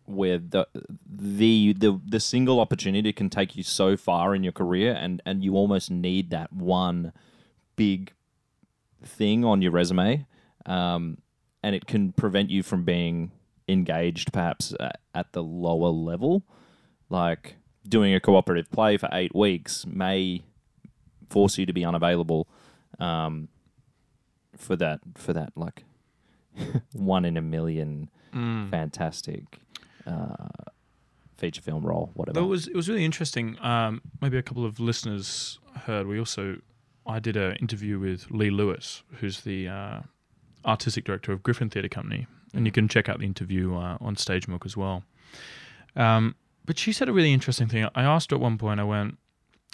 where 0.08 0.38
the 0.38 0.66
the 1.06 1.72
the 1.74 2.00
the 2.06 2.20
single 2.20 2.60
opportunity 2.60 3.12
can 3.12 3.30
take 3.30 3.56
you 3.56 3.62
so 3.62 3.96
far 3.96 4.34
in 4.34 4.42
your 4.42 4.52
career, 4.52 4.96
and 4.98 5.22
and 5.26 5.42
you 5.44 5.54
almost 5.54 5.90
need 5.90 6.30
that 6.30 6.52
one 6.52 7.12
big 7.76 8.12
thing 9.02 9.44
on 9.44 9.62
your 9.62 9.72
resume, 9.72 10.26
um, 10.66 11.18
and 11.62 11.74
it 11.74 11.86
can 11.86 12.12
prevent 12.12 12.50
you 12.50 12.62
from 12.62 12.84
being 12.84 13.32
engaged, 13.68 14.32
perhaps 14.32 14.74
at, 14.80 15.00
at 15.14 15.32
the 15.32 15.42
lower 15.42 15.90
level. 15.90 16.42
Like 17.10 17.56
doing 17.88 18.14
a 18.14 18.20
cooperative 18.20 18.70
play 18.70 18.96
for 18.96 19.08
eight 19.12 19.34
weeks 19.34 19.86
may 19.86 20.42
force 21.30 21.58
you 21.58 21.66
to 21.66 21.72
be 21.72 21.84
unavailable 21.84 22.48
um, 22.98 23.48
for 24.56 24.76
that 24.76 25.00
for 25.14 25.32
that 25.32 25.52
like 25.56 25.84
one 26.92 27.24
in 27.24 27.36
a 27.36 27.42
million 27.42 28.10
mm. 28.34 28.70
fantastic 28.70 29.60
uh, 30.08 30.70
feature 31.36 31.62
film 31.62 31.84
role, 31.84 32.10
whatever. 32.14 32.40
It 32.40 32.44
was 32.44 32.66
it 32.66 32.74
was 32.74 32.88
really 32.88 33.04
interesting. 33.04 33.56
Um, 33.60 34.02
maybe 34.20 34.38
a 34.38 34.42
couple 34.42 34.64
of 34.64 34.80
listeners 34.80 35.58
heard. 35.86 36.06
We 36.06 36.18
also 36.18 36.56
I 37.06 37.18
did 37.18 37.36
an 37.36 37.56
interview 37.56 37.98
with 37.98 38.30
Lee 38.30 38.50
Lewis, 38.50 39.02
who's 39.20 39.40
the 39.42 39.68
uh, 39.68 40.00
artistic 40.64 41.04
director 41.04 41.32
of 41.32 41.42
Griffin 41.42 41.70
Theatre 41.70 41.88
Company, 41.88 42.26
and 42.54 42.66
you 42.66 42.72
can 42.72 42.88
check 42.88 43.08
out 43.08 43.18
the 43.18 43.26
interview 43.26 43.74
uh, 43.74 43.96
on 44.00 44.16
Stage 44.16 44.48
Milk 44.48 44.66
as 44.66 44.76
well. 44.76 45.04
Um, 45.96 46.34
but 46.64 46.78
she 46.78 46.92
said 46.92 47.08
a 47.08 47.12
really 47.12 47.32
interesting 47.32 47.68
thing. 47.68 47.88
I 47.94 48.02
asked 48.02 48.30
her 48.30 48.36
at 48.36 48.40
one 48.40 48.58
point. 48.58 48.78
I 48.78 48.84
went, 48.84 49.16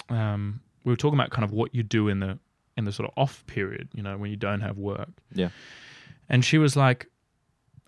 um, 0.08 0.60
we 0.84 0.92
were 0.92 0.96
talking 0.96 1.18
about 1.18 1.30
kind 1.30 1.44
of 1.44 1.50
what 1.50 1.74
you 1.74 1.82
do 1.82 2.08
in 2.08 2.20
the 2.20 2.38
in 2.76 2.84
the 2.84 2.92
sort 2.92 3.08
of 3.08 3.14
off 3.16 3.44
period, 3.46 3.88
you 3.94 4.02
know, 4.02 4.16
when 4.16 4.30
you 4.30 4.36
don't 4.36 4.60
have 4.60 4.78
work. 4.78 5.10
Yeah. 5.32 5.48
And 6.28 6.44
she 6.44 6.58
was 6.58 6.76
like, 6.76 7.06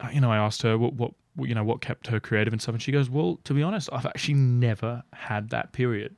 uh, 0.00 0.08
you 0.12 0.20
know, 0.20 0.30
I 0.30 0.36
asked 0.36 0.62
her 0.62 0.76
what 0.76 0.94
what 0.94 1.12
you 1.38 1.54
know 1.54 1.64
what 1.64 1.80
kept 1.80 2.06
her 2.08 2.18
creative 2.20 2.52
and 2.52 2.60
stuff, 2.62 2.74
and 2.74 2.82
she 2.82 2.92
goes, 2.92 3.08
"Well, 3.10 3.38
to 3.44 3.52
be 3.54 3.62
honest, 3.62 3.88
I've 3.92 4.06
actually 4.06 4.34
never 4.34 5.02
had 5.12 5.50
that 5.50 5.72
period 5.72 6.16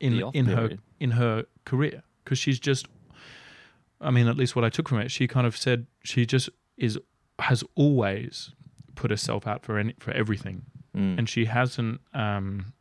in 0.00 0.14
in 0.34 0.46
her 0.46 0.70
in 1.00 1.10
her 1.12 1.44
career 1.64 2.02
because 2.24 2.38
she's 2.38 2.58
just, 2.60 2.86
I 4.00 4.10
mean, 4.10 4.28
at 4.28 4.36
least 4.36 4.56
what 4.56 4.64
I 4.64 4.68
took 4.70 4.88
from 4.88 4.98
it, 4.98 5.10
she 5.10 5.26
kind 5.26 5.46
of 5.46 5.56
said 5.56 5.86
she 6.04 6.26
just 6.26 6.48
is 6.76 6.98
has 7.38 7.62
always 7.74 8.52
put 8.94 9.10
herself 9.10 9.46
out 9.46 9.64
for 9.64 9.78
any 9.78 9.94
for 9.98 10.12
everything, 10.12 10.62
Mm. 10.94 11.18
and 11.18 11.28
she 11.28 11.44
hasn't. 11.46 12.00
Um, 12.14 12.72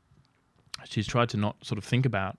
she's 0.85 1.07
tried 1.07 1.29
to 1.29 1.37
not 1.37 1.65
sort 1.65 1.77
of 1.77 1.83
think 1.83 2.05
about 2.05 2.37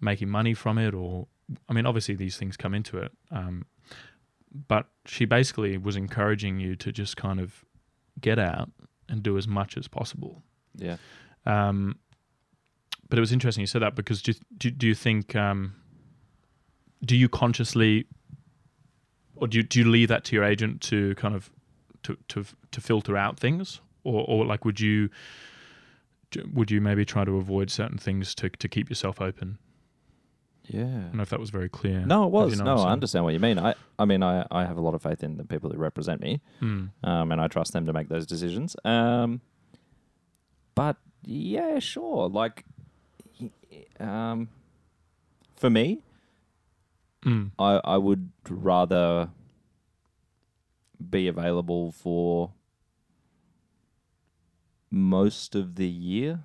making 0.00 0.28
money 0.28 0.54
from 0.54 0.78
it, 0.78 0.94
or 0.94 1.26
I 1.68 1.72
mean, 1.72 1.86
obviously 1.86 2.14
these 2.14 2.36
things 2.36 2.56
come 2.56 2.74
into 2.74 2.98
it. 2.98 3.12
Um, 3.30 3.66
but 4.68 4.88
she 5.06 5.24
basically 5.24 5.76
was 5.78 5.96
encouraging 5.96 6.58
you 6.60 6.76
to 6.76 6.92
just 6.92 7.16
kind 7.16 7.40
of 7.40 7.64
get 8.20 8.38
out 8.38 8.70
and 9.08 9.22
do 9.22 9.36
as 9.36 9.46
much 9.46 9.76
as 9.76 9.88
possible. 9.88 10.42
yeah. 10.74 10.96
Um, 11.44 11.98
but 13.08 13.18
it 13.18 13.20
was 13.20 13.30
interesting 13.30 13.60
you 13.60 13.68
said 13.68 13.82
that 13.82 13.94
because 13.94 14.20
do 14.20 14.32
do, 14.58 14.70
do 14.70 14.86
you 14.86 14.94
think 14.94 15.36
um, 15.36 15.74
do 17.04 17.16
you 17.16 17.28
consciously 17.28 18.06
or 19.36 19.46
do 19.46 19.58
you, 19.58 19.62
do 19.62 19.78
you 19.78 19.88
leave 19.88 20.08
that 20.08 20.24
to 20.24 20.34
your 20.34 20.44
agent 20.44 20.80
to 20.82 21.14
kind 21.14 21.34
of 21.34 21.50
to 22.02 22.16
to, 22.28 22.44
to 22.72 22.80
filter 22.80 23.16
out 23.16 23.38
things 23.38 23.80
or, 24.02 24.24
or 24.26 24.44
like 24.44 24.64
would 24.64 24.80
you 24.80 25.08
would 26.52 26.70
you 26.70 26.80
maybe 26.80 27.04
try 27.04 27.24
to 27.24 27.36
avoid 27.36 27.70
certain 27.70 27.98
things 27.98 28.34
to 28.34 28.48
to 28.48 28.68
keep 28.68 28.88
yourself 28.88 29.20
open? 29.20 29.58
Yeah. 30.68 30.82
I 30.82 30.86
don't 30.86 31.14
know 31.14 31.22
if 31.22 31.30
that 31.30 31.38
was 31.40 31.50
very 31.50 31.68
clear. 31.68 32.00
No, 32.04 32.24
it 32.24 32.30
was. 32.32 32.50
you 32.52 32.64
know 32.64 32.76
no, 32.76 32.82
I 32.82 32.90
understand 32.92 33.24
what 33.24 33.34
you 33.34 33.40
mean. 33.40 33.58
I, 33.58 33.74
I 33.98 34.04
mean, 34.04 34.22
I, 34.22 34.46
I 34.50 34.64
have 34.64 34.76
a 34.76 34.80
lot 34.80 34.94
of 34.94 35.02
faith 35.02 35.22
in 35.22 35.36
the 35.36 35.44
people 35.44 35.70
who 35.70 35.78
represent 35.78 36.20
me, 36.20 36.40
Mm. 36.60 36.90
um, 37.04 37.32
and 37.32 37.40
I 37.40 37.46
trust 37.48 37.72
them 37.72 37.86
to 37.86 37.92
make 37.92 38.08
those 38.08 38.26
decisions. 38.26 38.74
Um, 38.84 39.40
but 40.74 40.96
yeah, 41.24 41.78
sure. 41.78 42.28
Like, 42.28 42.64
um, 44.00 44.48
for 45.56 45.70
me, 45.70 46.00
Mm. 47.24 47.50
I, 47.58 47.80
I 47.82 47.96
would 47.96 48.30
rather 48.48 49.30
be 51.10 51.26
available 51.26 51.90
for 51.90 52.52
most 54.90 55.54
of 55.54 55.74
the 55.74 55.88
year 55.88 56.40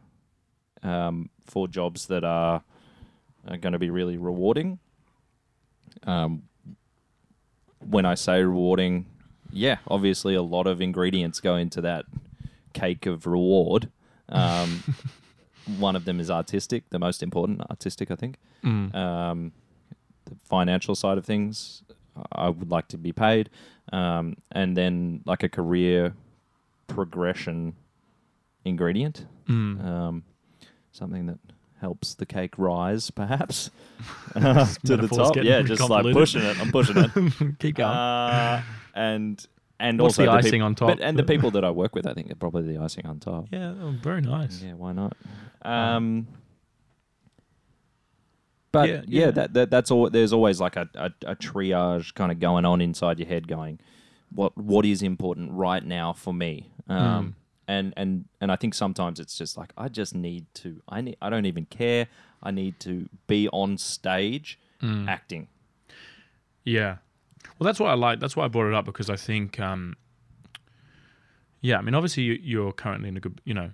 um, 0.83 1.29
for 1.45 1.67
jobs 1.67 2.07
that 2.07 2.23
are, 2.23 2.63
are 3.47 3.57
going 3.57 3.73
to 3.73 3.79
be 3.79 3.89
really 3.89 4.17
rewarding. 4.17 4.79
Um, 6.03 6.43
when 7.79 8.05
I 8.05 8.15
say 8.15 8.43
rewarding, 8.43 9.07
yeah, 9.51 9.77
obviously 9.87 10.35
a 10.35 10.41
lot 10.41 10.67
of 10.67 10.81
ingredients 10.81 11.39
go 11.39 11.55
into 11.55 11.81
that 11.81 12.05
cake 12.73 13.05
of 13.05 13.25
reward. 13.25 13.89
Um, 14.29 14.83
one 15.79 15.95
of 15.95 16.05
them 16.05 16.19
is 16.19 16.29
artistic, 16.31 16.89
the 16.89 16.99
most 16.99 17.21
important 17.23 17.61
artistic, 17.69 18.11
I 18.11 18.15
think 18.15 18.37
Mm. 18.63 18.93
um, 18.93 19.51
the 20.25 20.35
financial 20.43 20.93
side 20.93 21.17
of 21.17 21.25
things. 21.25 21.81
I 22.31 22.49
would 22.49 22.69
like 22.69 22.87
to 22.89 22.97
be 22.97 23.11
paid, 23.11 23.49
um, 23.91 24.35
and 24.51 24.77
then 24.77 25.21
like 25.25 25.41
a 25.41 25.49
career 25.49 26.13
progression 26.87 27.73
ingredient, 28.63 29.25
Mm. 29.47 29.83
um, 29.83 30.23
something 30.91 31.25
that 31.25 31.39
helps 31.81 32.13
the 32.13 32.25
cake 32.25 32.57
rise, 32.57 33.11
perhaps 33.11 33.69
uh, 34.35 34.65
to 34.85 34.97
the 34.97 35.07
top. 35.07 35.35
Yeah, 35.35 35.61
just 35.63 35.89
like 35.89 36.13
pushing 36.13 36.41
it. 36.43 36.59
I'm 36.61 36.71
pushing 36.71 36.97
it. 36.97 37.11
Keep 37.59 37.75
going. 37.77 37.89
Uh, 37.89 38.61
and 38.93 39.45
and 39.79 39.99
What's 39.99 40.19
also 40.19 40.31
the 40.31 40.37
peop- 40.37 40.45
icing 40.45 40.61
on 40.61 40.75
top? 40.75 40.89
But, 40.89 41.01
and 41.01 41.17
the 41.17 41.23
people 41.23 41.51
that 41.51 41.65
I 41.65 41.71
work 41.71 41.95
with, 41.95 42.07
I 42.07 42.13
think, 42.13 42.31
are 42.31 42.35
probably 42.35 42.73
the 42.73 42.81
icing 42.81 43.05
on 43.05 43.19
top. 43.19 43.47
yeah, 43.51 43.73
oh, 43.81 43.95
very 44.01 44.21
nice. 44.21 44.61
Yeah, 44.61 44.73
why 44.73 44.93
not? 44.93 45.17
Um, 45.63 46.27
but 48.71 48.87
Yeah, 48.87 48.95
yeah, 48.95 49.25
yeah. 49.25 49.31
That, 49.31 49.53
that 49.53 49.69
that's 49.71 49.91
all. 49.91 50.09
There's 50.09 50.31
always 50.33 50.61
like 50.61 50.75
a, 50.75 50.87
a, 50.95 51.11
a 51.25 51.35
triage 51.35 52.13
kind 52.13 52.31
of 52.31 52.39
going 52.39 52.63
on 52.63 52.79
inside 52.79 53.19
your 53.19 53.27
head, 53.27 53.47
going, 53.47 53.79
what 54.33 54.55
what 54.57 54.85
is 54.85 55.01
important 55.01 55.51
right 55.51 55.83
now 55.83 56.13
for 56.13 56.33
me? 56.33 56.71
Um, 56.87 57.35
and 57.67 57.93
and 57.97 58.25
and 58.41 58.51
I 58.51 58.55
think 58.55 58.73
sometimes 58.73 59.19
it's 59.19 59.37
just 59.37 59.57
like 59.57 59.71
I 59.77 59.87
just 59.87 60.13
need 60.15 60.45
to. 60.55 60.81
I 60.89 61.01
need. 61.01 61.17
I 61.21 61.29
don't 61.29 61.45
even 61.45 61.65
care. 61.65 62.07
I 62.43 62.51
need 62.51 62.79
to 62.81 63.07
be 63.27 63.47
on 63.49 63.77
stage 63.77 64.59
Mm. 64.81 65.07
acting. 65.07 65.47
Yeah. 66.63 66.97
Well, 67.59 67.65
that's 67.65 67.79
why 67.79 67.91
I 67.91 67.93
like. 67.93 68.19
That's 68.19 68.35
why 68.35 68.45
I 68.45 68.47
brought 68.47 68.67
it 68.67 68.73
up 68.73 68.85
because 68.85 69.09
I 69.11 69.15
think, 69.15 69.59
um, 69.59 69.95
yeah, 71.61 71.77
I 71.77 71.81
mean, 71.81 71.93
obviously 71.93 72.23
you, 72.23 72.39
you're 72.41 72.71
currently 72.71 73.09
in 73.09 73.17
a 73.17 73.19
good, 73.19 73.39
you 73.45 73.53
know, 73.53 73.71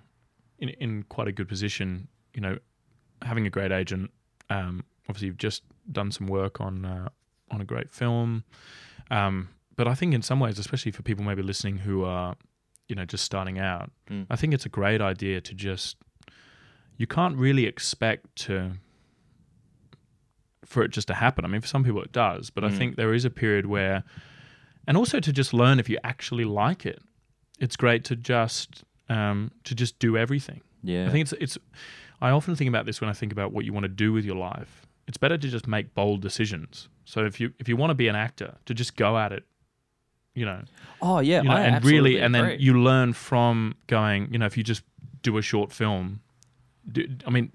in 0.58 0.68
in 0.70 1.02
quite 1.04 1.28
a 1.28 1.32
good 1.32 1.48
position. 1.48 2.08
You 2.34 2.40
know, 2.42 2.58
having 3.22 3.46
a 3.46 3.50
great 3.50 3.72
agent. 3.72 4.10
Um, 4.50 4.84
obviously, 5.08 5.26
you've 5.28 5.38
just 5.38 5.62
done 5.90 6.12
some 6.12 6.26
work 6.26 6.60
on 6.60 6.84
uh, 6.84 7.08
on 7.50 7.60
a 7.60 7.64
great 7.64 7.90
film. 7.90 8.44
Um, 9.10 9.48
but 9.76 9.88
I 9.88 9.94
think 9.94 10.12
in 10.12 10.20
some 10.22 10.40
ways, 10.40 10.58
especially 10.58 10.92
for 10.92 11.02
people 11.02 11.24
maybe 11.24 11.42
listening 11.42 11.78
who 11.78 12.04
are, 12.04 12.36
you 12.88 12.96
know, 12.96 13.04
just 13.04 13.24
starting 13.24 13.58
out, 13.58 13.90
Mm. 14.10 14.26
I 14.30 14.36
think 14.36 14.54
it's 14.54 14.66
a 14.66 14.70
great 14.70 15.00
idea 15.00 15.40
to 15.40 15.54
just. 15.54 15.96
You 16.96 17.06
can't 17.06 17.36
really 17.36 17.64
expect 17.66 18.34
to 18.46 18.72
for 20.64 20.82
it 20.82 20.90
just 20.90 21.08
to 21.08 21.14
happen. 21.14 21.44
I 21.44 21.48
mean, 21.48 21.60
for 21.60 21.66
some 21.66 21.84
people 21.84 22.02
it 22.02 22.12
does, 22.12 22.50
but 22.50 22.64
I 22.64 22.68
Mm. 22.68 22.76
think 22.78 22.96
there 22.96 23.14
is 23.14 23.24
a 23.24 23.30
period 23.30 23.66
where, 23.66 24.04
and 24.86 24.96
also 24.96 25.20
to 25.20 25.32
just 25.32 25.54
learn 25.54 25.78
if 25.78 25.88
you 25.88 25.98
actually 26.04 26.44
like 26.44 26.84
it. 26.84 27.00
It's 27.58 27.76
great 27.76 28.04
to 28.04 28.16
just 28.16 28.84
um, 29.08 29.50
to 29.64 29.74
just 29.74 29.98
do 29.98 30.16
everything. 30.16 30.60
Yeah, 30.82 31.06
I 31.08 31.10
think 31.10 31.22
it's 31.22 31.32
it's. 31.40 31.58
I 32.20 32.30
often 32.30 32.54
think 32.56 32.68
about 32.68 32.84
this 32.86 33.00
when 33.00 33.08
I 33.08 33.12
think 33.14 33.32
about 33.32 33.52
what 33.52 33.64
you 33.64 33.72
want 33.72 33.84
to 33.84 33.88
do 33.88 34.12
with 34.12 34.24
your 34.24 34.36
life. 34.36 34.86
It's 35.06 35.16
better 35.16 35.38
to 35.38 35.48
just 35.48 35.66
make 35.66 35.94
bold 35.94 36.20
decisions. 36.20 36.88
So 37.04 37.24
if 37.24 37.40
you 37.40 37.52
if 37.58 37.68
you 37.68 37.76
want 37.76 37.90
to 37.90 37.94
be 37.94 38.08
an 38.08 38.16
actor, 38.16 38.56
to 38.66 38.74
just 38.74 38.96
go 38.96 39.16
at 39.18 39.32
it. 39.32 39.44
You 40.38 40.46
know, 40.46 40.62
Oh 41.00 41.20
yeah, 41.20 41.42
you 41.42 41.48
know, 41.48 41.54
I 41.54 41.60
and 41.60 41.76
absolutely 41.76 42.10
really, 42.10 42.22
and 42.22 42.34
then 42.34 42.44
agree. 42.44 42.56
you 42.58 42.80
learn 42.80 43.12
from 43.12 43.74
going. 43.86 44.28
You 44.32 44.38
know, 44.38 44.46
if 44.46 44.56
you 44.56 44.64
just 44.64 44.82
do 45.22 45.36
a 45.38 45.42
short 45.42 45.72
film, 45.72 46.20
do, 46.90 47.06
I 47.26 47.30
mean, 47.30 47.50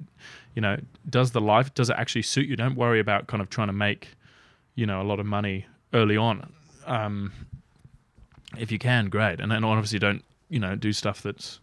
you 0.55 0.61
know, 0.61 0.77
does 1.09 1.31
the 1.31 1.41
life 1.41 1.73
does 1.73 1.89
it 1.89 1.95
actually 1.97 2.21
suit 2.21 2.47
you? 2.47 2.55
Don't 2.55 2.75
worry 2.75 2.99
about 2.99 3.27
kind 3.27 3.41
of 3.41 3.49
trying 3.49 3.67
to 3.67 3.73
make, 3.73 4.09
you 4.75 4.85
know, 4.85 5.01
a 5.01 5.03
lot 5.03 5.19
of 5.19 5.25
money 5.25 5.65
early 5.93 6.15
on. 6.15 6.53
Um, 6.85 7.33
if 8.57 8.71
you 8.71 8.79
can, 8.79 9.09
great, 9.09 9.39
and 9.39 9.51
then 9.51 9.63
obviously 9.63 9.99
don't 9.99 10.23
you 10.49 10.59
know 10.59 10.75
do 10.75 10.93
stuff 10.93 11.21
that's 11.21 11.59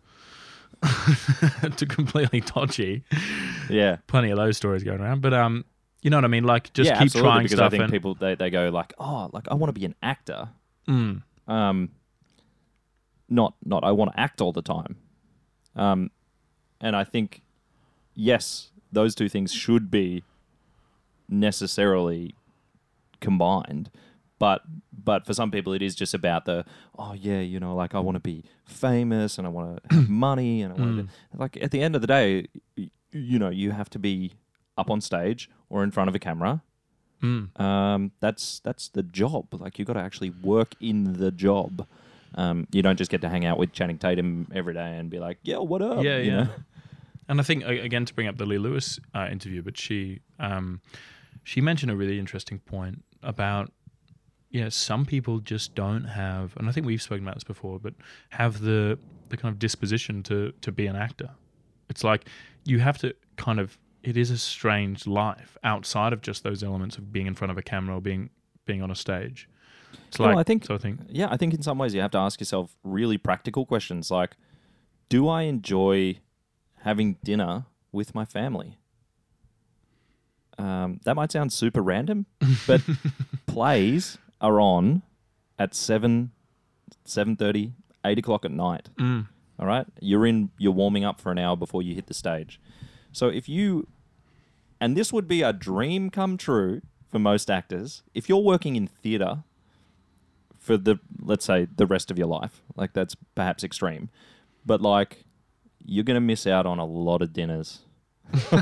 too 1.76 1.86
completely 1.86 2.40
dodgy. 2.40 3.04
Yeah. 3.70 3.96
Plenty 4.06 4.30
of 4.30 4.36
those 4.36 4.56
stories 4.56 4.82
going 4.82 5.00
around, 5.00 5.22
but 5.22 5.32
um, 5.32 5.64
you 6.02 6.10
know 6.10 6.18
what 6.18 6.24
I 6.24 6.28
mean? 6.28 6.44
Like 6.44 6.72
just 6.74 6.88
yeah, 6.88 6.94
keep 6.94 7.02
absolutely, 7.04 7.30
trying 7.30 7.42
because 7.44 7.56
stuff 7.56 7.66
I 7.66 7.70
think 7.70 7.82
and 7.84 7.92
people 7.92 8.14
they, 8.14 8.34
they 8.34 8.50
go 8.50 8.68
like, 8.68 8.92
oh, 8.98 9.30
like 9.32 9.48
I 9.48 9.54
want 9.54 9.74
to 9.74 9.78
be 9.78 9.86
an 9.86 9.94
actor. 10.02 10.50
Mm, 10.90 11.22
Um, 11.46 11.90
not 13.28 13.54
not 13.64 13.84
I 13.84 13.92
want 13.92 14.12
to 14.12 14.18
act 14.20 14.40
all 14.40 14.52
the 14.52 14.62
time. 14.62 14.96
Um, 15.76 16.10
and 16.80 16.96
I 16.96 17.04
think 17.04 17.42
yes, 18.14 18.70
those 18.92 19.14
two 19.14 19.28
things 19.28 19.52
should 19.52 19.90
be 19.90 20.24
necessarily 21.28 22.34
combined. 23.20 23.90
But 24.38 24.62
but 24.92 25.26
for 25.26 25.34
some 25.34 25.50
people, 25.50 25.72
it 25.74 25.82
is 25.82 25.94
just 25.94 26.14
about 26.14 26.44
the 26.46 26.64
oh 26.98 27.12
yeah, 27.12 27.40
you 27.40 27.60
know, 27.60 27.74
like 27.74 27.94
I 27.94 28.00
want 28.00 28.16
to 28.16 28.20
be 28.20 28.44
famous 28.64 29.38
and 29.38 29.46
I 29.46 29.50
want 29.50 29.80
to 29.90 29.94
have 29.96 30.08
money 30.08 30.62
and 30.62 30.72
I 30.72 30.76
want 30.80 30.96
to 31.32 31.38
like 31.38 31.58
at 31.62 31.70
the 31.70 31.82
end 31.82 31.94
of 31.94 32.00
the 32.00 32.06
day, 32.06 32.46
you 33.12 33.38
know, 33.38 33.50
you 33.50 33.72
have 33.72 33.90
to 33.90 33.98
be 33.98 34.32
up 34.78 34.90
on 34.90 35.00
stage 35.00 35.50
or 35.68 35.84
in 35.84 35.90
front 35.90 36.08
of 36.08 36.14
a 36.14 36.18
camera. 36.18 36.62
Mm, 37.22 37.60
Um, 37.60 38.12
that's 38.20 38.60
that's 38.60 38.88
the 38.88 39.02
job. 39.02 39.46
Like 39.52 39.78
you 39.78 39.84
got 39.84 39.94
to 39.94 40.00
actually 40.00 40.30
work 40.30 40.74
in 40.80 41.14
the 41.14 41.30
job. 41.30 41.86
Um, 42.34 42.66
you 42.70 42.82
don't 42.82 42.96
just 42.96 43.10
get 43.10 43.20
to 43.22 43.28
hang 43.28 43.44
out 43.44 43.58
with 43.58 43.72
Channing 43.72 43.98
Tatum 43.98 44.46
every 44.54 44.74
day 44.74 44.96
and 44.98 45.10
be 45.10 45.18
like, 45.18 45.38
"Yeah, 45.42 45.58
what 45.58 45.82
up?" 45.82 46.04
yeah, 46.04 46.18
you 46.18 46.30
yeah. 46.30 46.42
know? 46.44 46.50
And 47.28 47.40
I 47.40 47.42
think 47.42 47.64
again 47.64 48.04
to 48.04 48.14
bring 48.14 48.26
up 48.26 48.38
the 48.38 48.46
Lee 48.46 48.58
Lewis 48.58 48.98
uh, 49.14 49.28
interview, 49.30 49.62
but 49.62 49.76
she 49.76 50.20
um, 50.38 50.80
she 51.44 51.60
mentioned 51.60 51.92
a 51.92 51.96
really 51.96 52.18
interesting 52.18 52.58
point 52.58 53.04
about 53.22 53.72
yeah, 54.50 54.68
some 54.68 55.06
people 55.06 55.38
just 55.38 55.76
don't 55.76 56.04
have, 56.04 56.56
and 56.56 56.68
I 56.68 56.72
think 56.72 56.84
we've 56.84 57.00
spoken 57.00 57.24
about 57.24 57.36
this 57.36 57.44
before, 57.44 57.78
but 57.78 57.94
have 58.30 58.60
the 58.60 58.98
the 59.28 59.36
kind 59.36 59.52
of 59.52 59.58
disposition 59.58 60.22
to 60.24 60.52
to 60.60 60.72
be 60.72 60.86
an 60.86 60.96
actor. 60.96 61.30
It's 61.88 62.02
like 62.04 62.26
you 62.64 62.80
have 62.80 62.98
to 62.98 63.14
kind 63.36 63.60
of. 63.60 63.78
It 64.02 64.16
is 64.16 64.30
a 64.30 64.38
strange 64.38 65.06
life 65.06 65.58
outside 65.62 66.12
of 66.12 66.22
just 66.22 66.42
those 66.42 66.62
elements 66.62 66.96
of 66.96 67.12
being 67.12 67.26
in 67.26 67.34
front 67.34 67.50
of 67.50 67.58
a 67.58 67.62
camera 67.62 67.96
or 67.96 68.00
being 68.00 68.30
being 68.64 68.82
on 68.82 68.90
a 68.90 68.94
stage. 68.94 69.48
It's 70.08 70.18
Well, 70.18 70.28
like 70.30 70.38
I 70.38 70.42
think- 70.44 70.64
so. 70.64 70.74
I 70.74 70.78
think 70.78 71.00
Yeah, 71.08 71.28
I 71.30 71.36
think 71.36 71.52
in 71.54 71.62
some 71.62 71.76
ways 71.78 71.94
you 71.94 72.00
have 72.00 72.10
to 72.12 72.18
ask 72.18 72.40
yourself 72.40 72.76
really 72.84 73.18
practical 73.18 73.66
questions 73.66 74.10
like, 74.10 74.36
"Do 75.08 75.28
I 75.28 75.42
enjoy 75.42 76.18
having 76.82 77.14
dinner 77.24 77.66
with 77.92 78.14
my 78.14 78.24
family?" 78.24 78.78
Um, 80.58 81.00
that 81.04 81.14
might 81.16 81.32
sound 81.32 81.52
super 81.52 81.82
random, 81.82 82.26
but 82.66 82.82
plays 83.46 84.18
are 84.40 84.60
on 84.60 85.02
at 85.58 85.74
seven, 85.74 86.32
seven 87.04 87.36
thirty, 87.36 87.72
eight 88.04 88.18
o'clock 88.18 88.44
at 88.44 88.50
night. 88.50 88.88
mm, 88.96 89.26
All 89.58 89.66
right, 89.66 89.86
you're 90.00 90.26
in. 90.26 90.50
You're 90.58 90.72
warming 90.72 91.04
up 91.04 91.20
for 91.20 91.32
an 91.32 91.38
hour 91.38 91.56
before 91.56 91.82
you 91.82 91.94
hit 91.94 92.06
the 92.06 92.14
stage. 92.14 92.60
So 93.12 93.28
if 93.28 93.48
you, 93.48 93.86
and 94.80 94.96
this 94.96 95.12
would 95.12 95.26
be 95.28 95.42
a 95.42 95.52
dream 95.52 96.10
come 96.10 96.36
true 96.36 96.80
for 97.08 97.18
most 97.18 97.50
actors, 97.50 98.02
if 98.14 98.28
you're 98.28 98.38
working 98.38 98.76
in 98.76 98.86
theatre 98.86 99.42
for 100.58 100.76
the 100.76 100.98
let's 101.20 101.44
say 101.44 101.66
the 101.76 101.86
rest 101.86 102.10
of 102.10 102.18
your 102.18 102.26
life, 102.28 102.62
like 102.76 102.92
that's 102.92 103.16
perhaps 103.34 103.64
extreme, 103.64 104.10
but 104.64 104.80
like 104.80 105.24
you're 105.84 106.04
gonna 106.04 106.20
miss 106.20 106.46
out 106.46 106.66
on 106.66 106.78
a 106.78 106.84
lot 106.84 107.22
of 107.22 107.32
dinners. 107.32 107.80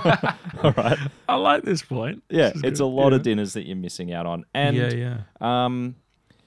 All 0.63 0.73
right, 0.77 0.97
I 1.29 1.35
like 1.35 1.63
this 1.65 1.83
point. 1.83 2.23
yeah, 2.31 2.51
This 2.51 2.63
it's 2.65 2.79
good. 2.81 2.85
a 2.85 2.87
lot 2.87 3.11
Yeah. 3.11 3.17
of 3.17 3.23
dinners 3.23 3.53
that 3.53 3.67
you're 3.67 3.77
missing 3.77 4.13
out 4.13 4.25
on, 4.27 4.45
and 4.55 4.77
yeah, 4.77 4.93
yeah. 4.95 5.65
um, 5.65 5.97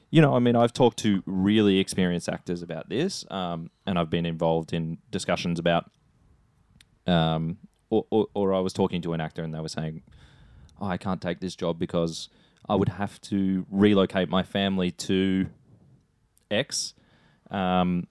you 0.09 0.21
know, 0.21 0.33
I 0.35 0.39
mean, 0.39 0.55
I've 0.55 0.73
talked 0.73 0.97
to 0.99 1.21
really 1.27 1.77
experienced 1.77 2.27
actors 2.29 2.61
about 2.63 2.89
this, 2.89 3.23
um, 3.29 3.69
and 3.85 3.99
I've 3.99 4.09
been 4.09 4.25
involved 4.25 4.73
in 4.73 4.97
discussions 5.11 5.59
about, 5.59 5.91
um, 7.07 7.57
or, 7.91 8.05
or, 8.09 8.27
or 8.33 8.53
I 8.55 8.59
was 8.59 8.73
talking 8.73 9.01
to 9.03 9.13
an 9.13 9.21
actor 9.21 9.43
and 9.43 9.53
they 9.53 9.59
were 9.59 9.69
saying, 9.69 10.01
oh, 10.79 10.87
I 10.87 10.97
can't 10.97 11.21
take 11.21 11.39
this 11.39 11.55
job 11.55 11.77
because 11.77 12.29
I 12.67 12.75
would 12.75 12.89
have 12.89 13.21
to 13.21 13.65
relocate 13.69 14.29
my 14.29 14.43
family 14.43 14.91
to 14.91 15.47
X, 16.49 16.93
um, 17.49 18.07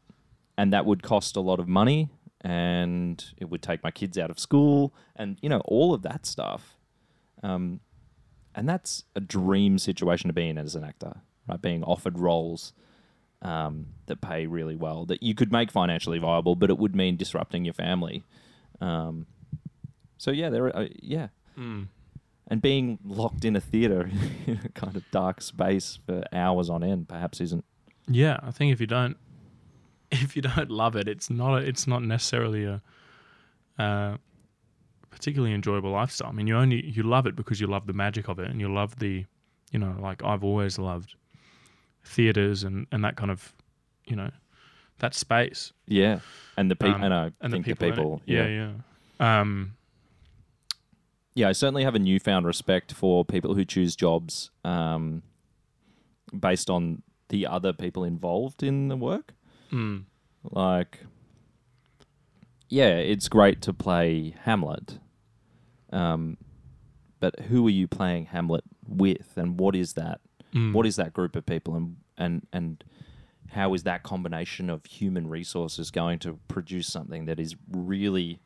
and 0.56 0.72
that 0.72 0.86
would 0.86 1.02
cost 1.02 1.36
a 1.36 1.40
lot 1.40 1.58
of 1.60 1.68
money, 1.68 2.10
and 2.42 3.24
it 3.38 3.50
would 3.50 3.62
take 3.62 3.82
my 3.82 3.90
kids 3.90 4.18
out 4.18 4.30
of 4.30 4.38
school, 4.38 4.94
and 5.16 5.38
you 5.40 5.48
know, 5.48 5.60
all 5.64 5.94
of 5.94 6.02
that 6.02 6.26
stuff. 6.26 6.76
Um, 7.42 7.80
and 8.54 8.68
that's 8.68 9.04
a 9.14 9.20
dream 9.20 9.78
situation 9.78 10.28
to 10.28 10.34
be 10.34 10.48
in 10.48 10.58
as 10.58 10.74
an 10.74 10.84
actor, 10.84 11.22
right? 11.48 11.60
Being 11.60 11.84
offered 11.84 12.18
roles 12.18 12.72
um, 13.42 13.86
that 14.06 14.20
pay 14.20 14.46
really 14.46 14.76
well, 14.76 15.06
that 15.06 15.22
you 15.22 15.34
could 15.34 15.52
make 15.52 15.70
financially 15.70 16.18
viable, 16.18 16.56
but 16.56 16.68
it 16.70 16.78
would 16.78 16.94
mean 16.94 17.16
disrupting 17.16 17.64
your 17.64 17.74
family. 17.74 18.24
Um, 18.80 19.26
so 20.20 20.30
yeah, 20.30 20.50
there, 20.50 20.64
are, 20.66 20.76
uh, 20.76 20.88
yeah, 21.02 21.28
Mm. 21.58 21.88
and 22.48 22.60
being 22.62 22.98
locked 23.04 23.44
in 23.44 23.56
a 23.56 23.60
theater 23.60 24.02
in 24.46 24.60
a 24.64 24.68
kind 24.70 24.96
of 24.96 25.02
dark 25.10 25.40
space 25.42 25.98
for 26.06 26.22
hours 26.32 26.68
on 26.70 26.82
end 26.84 27.08
perhaps 27.08 27.40
isn't. 27.40 27.64
Yeah, 28.06 28.36
I 28.42 28.50
think 28.50 28.72
if 28.72 28.80
you 28.80 28.86
don't, 28.86 29.16
if 30.10 30.36
you 30.36 30.42
don't 30.42 30.70
love 30.70 30.94
it, 31.00 31.06
it's 31.08 31.30
not. 31.30 31.52
A, 31.54 31.66
it's 31.70 31.86
not 31.86 32.02
necessarily 32.02 32.64
a, 32.64 32.82
uh, 33.78 34.16
particularly 35.10 35.54
enjoyable 35.54 35.90
lifestyle. 35.90 36.28
I 36.28 36.32
mean, 36.32 36.46
you 36.46 36.56
only 36.56 36.84
you 36.96 37.02
love 37.02 37.26
it 37.26 37.34
because 37.36 37.60
you 37.60 37.66
love 37.66 37.86
the 37.86 37.92
magic 38.04 38.28
of 38.28 38.38
it, 38.38 38.48
and 38.50 38.60
you 38.60 38.72
love 38.72 38.98
the, 38.98 39.24
you 39.72 39.78
know, 39.78 39.96
like 40.00 40.22
I've 40.24 40.44
always 40.44 40.78
loved 40.78 41.14
theaters 42.04 42.64
and 42.64 42.86
and 42.92 43.04
that 43.04 43.16
kind 43.16 43.30
of, 43.30 43.52
you 44.06 44.16
know, 44.16 44.30
that 44.98 45.14
space 45.14 45.72
Yeah, 45.86 46.20
and 46.56 46.70
the 46.70 46.76
people, 46.76 46.94
Um, 46.96 47.02
and 47.04 47.14
I 47.14 47.30
and 47.40 47.52
think 47.52 47.64
the 47.66 47.74
people. 47.74 47.88
it. 47.88 47.90
people, 47.96 48.22
yeah, 48.26 48.46
yeah. 48.46 48.72
yeah. 49.20 49.40
Um, 49.40 49.72
yeah, 51.40 51.48
I 51.48 51.52
certainly 51.52 51.84
have 51.84 51.94
a 51.94 51.98
newfound 51.98 52.44
respect 52.46 52.92
for 52.92 53.24
people 53.24 53.54
who 53.54 53.64
choose 53.64 53.96
jobs 53.96 54.50
um, 54.62 55.22
based 56.38 56.68
on 56.68 57.02
the 57.30 57.46
other 57.46 57.72
people 57.72 58.04
involved 58.04 58.62
in 58.62 58.88
the 58.88 58.96
work. 58.96 59.32
mm, 59.72 60.04
Like, 60.44 61.00
yeah, 62.68 62.96
it's 62.96 63.28
great 63.28 63.62
to 63.62 63.72
play 63.72 64.34
Hamlet, 64.42 64.98
um, 65.92 66.36
but 67.20 67.40
who 67.40 67.66
are 67.66 67.70
you 67.70 67.88
playing 67.88 68.26
Hamlet 68.26 68.64
with, 68.86 69.32
and 69.36 69.58
what 69.58 69.74
is 69.74 69.94
that? 69.94 70.20
mm. 70.54 70.74
What 70.74 70.86
is 70.86 70.96
that 70.96 71.14
group 71.14 71.36
of 71.36 71.46
people, 71.46 71.74
and 71.74 71.96
and 72.18 72.46
and 72.52 72.84
how 73.52 73.72
is 73.74 73.82
that 73.84 74.02
combination 74.02 74.68
of 74.68 74.84
human 74.84 75.28
resources 75.28 75.90
going 75.90 76.18
to 76.20 76.38
produce 76.48 76.86
something 76.86 77.24
that 77.24 77.40
is 77.40 77.56
really 77.70 78.40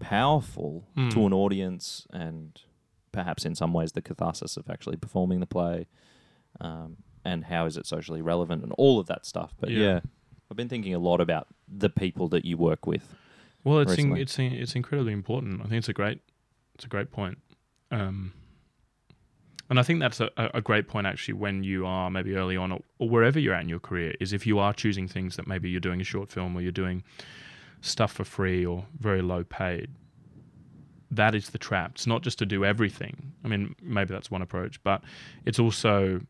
powerful 0.00 0.88
Mm. 0.96 1.10
to 1.12 1.26
an 1.26 1.32
audience, 1.32 2.06
and 2.12 2.60
perhaps 3.12 3.44
in 3.44 3.54
some 3.54 3.72
ways 3.72 3.92
the 3.92 4.02
catharsis 4.02 4.56
of 4.56 4.68
actually 4.70 4.96
performing 4.96 5.40
the 5.40 5.46
play, 5.46 5.86
um, 6.60 6.96
and 7.24 7.44
how 7.44 7.66
is 7.66 7.76
it 7.76 7.86
socially 7.86 8.20
relevant, 8.22 8.62
and 8.62 8.72
all 8.78 8.98
of 8.98 9.06
that 9.06 9.24
stuff. 9.26 9.54
But 9.60 9.70
Yeah. 9.70 9.78
yeah, 9.80 10.00
I've 10.50 10.56
been 10.56 10.68
thinking 10.68 10.94
a 10.94 10.98
lot 10.98 11.20
about 11.20 11.48
the 11.68 11.88
people 11.90 12.28
that 12.28 12.44
you 12.44 12.56
work 12.56 12.86
with. 12.86 13.14
Well, 13.64 13.78
it's 13.80 13.92
in, 13.98 14.16
it's 14.22 14.38
in, 14.38 14.52
it's 14.52 14.74
incredibly 14.74 15.12
important. 15.12 15.60
I 15.60 15.64
think 15.64 15.74
it's 15.78 15.88
a 15.88 15.92
great 15.92 16.20
it's 16.74 16.84
a 16.84 16.88
great 16.88 17.10
point, 17.12 17.38
um, 17.90 18.32
and 19.70 19.78
I 19.78 19.82
think 19.82 20.00
that's 20.00 20.20
a, 20.20 20.30
a 20.36 20.50
a 20.54 20.60
great 20.60 20.88
point 20.88 21.06
actually 21.06 21.34
when 21.34 21.62
you 21.64 21.86
are 21.86 22.10
maybe 22.10 22.34
early 22.34 22.56
on 22.56 22.72
or, 22.72 22.80
or 22.98 23.08
wherever 23.08 23.38
you're 23.38 23.54
at 23.54 23.62
in 23.62 23.68
your 23.68 23.78
career 23.80 24.14
is 24.20 24.32
if 24.32 24.46
you 24.46 24.58
are 24.58 24.72
choosing 24.74 25.06
things 25.06 25.36
that 25.36 25.46
maybe 25.46 25.70
you're 25.70 25.80
doing 25.80 26.00
a 26.00 26.04
short 26.04 26.30
film 26.30 26.56
or 26.56 26.60
you're 26.60 26.72
doing 26.72 27.04
stuff 27.82 28.12
for 28.12 28.24
free 28.24 28.64
or 28.64 28.86
very 28.98 29.20
low 29.20 29.44
paid. 29.44 29.90
That 31.10 31.34
is 31.34 31.50
the 31.50 31.58
trap. 31.58 31.92
It's 31.96 32.06
not 32.06 32.22
just 32.22 32.38
to 32.38 32.46
do 32.46 32.64
everything. 32.64 33.32
I 33.44 33.48
mean, 33.48 33.74
maybe 33.82 34.14
that's 34.14 34.30
one 34.30 34.40
approach, 34.40 34.82
but 34.82 35.02
it's 35.44 35.58
also 35.58 36.20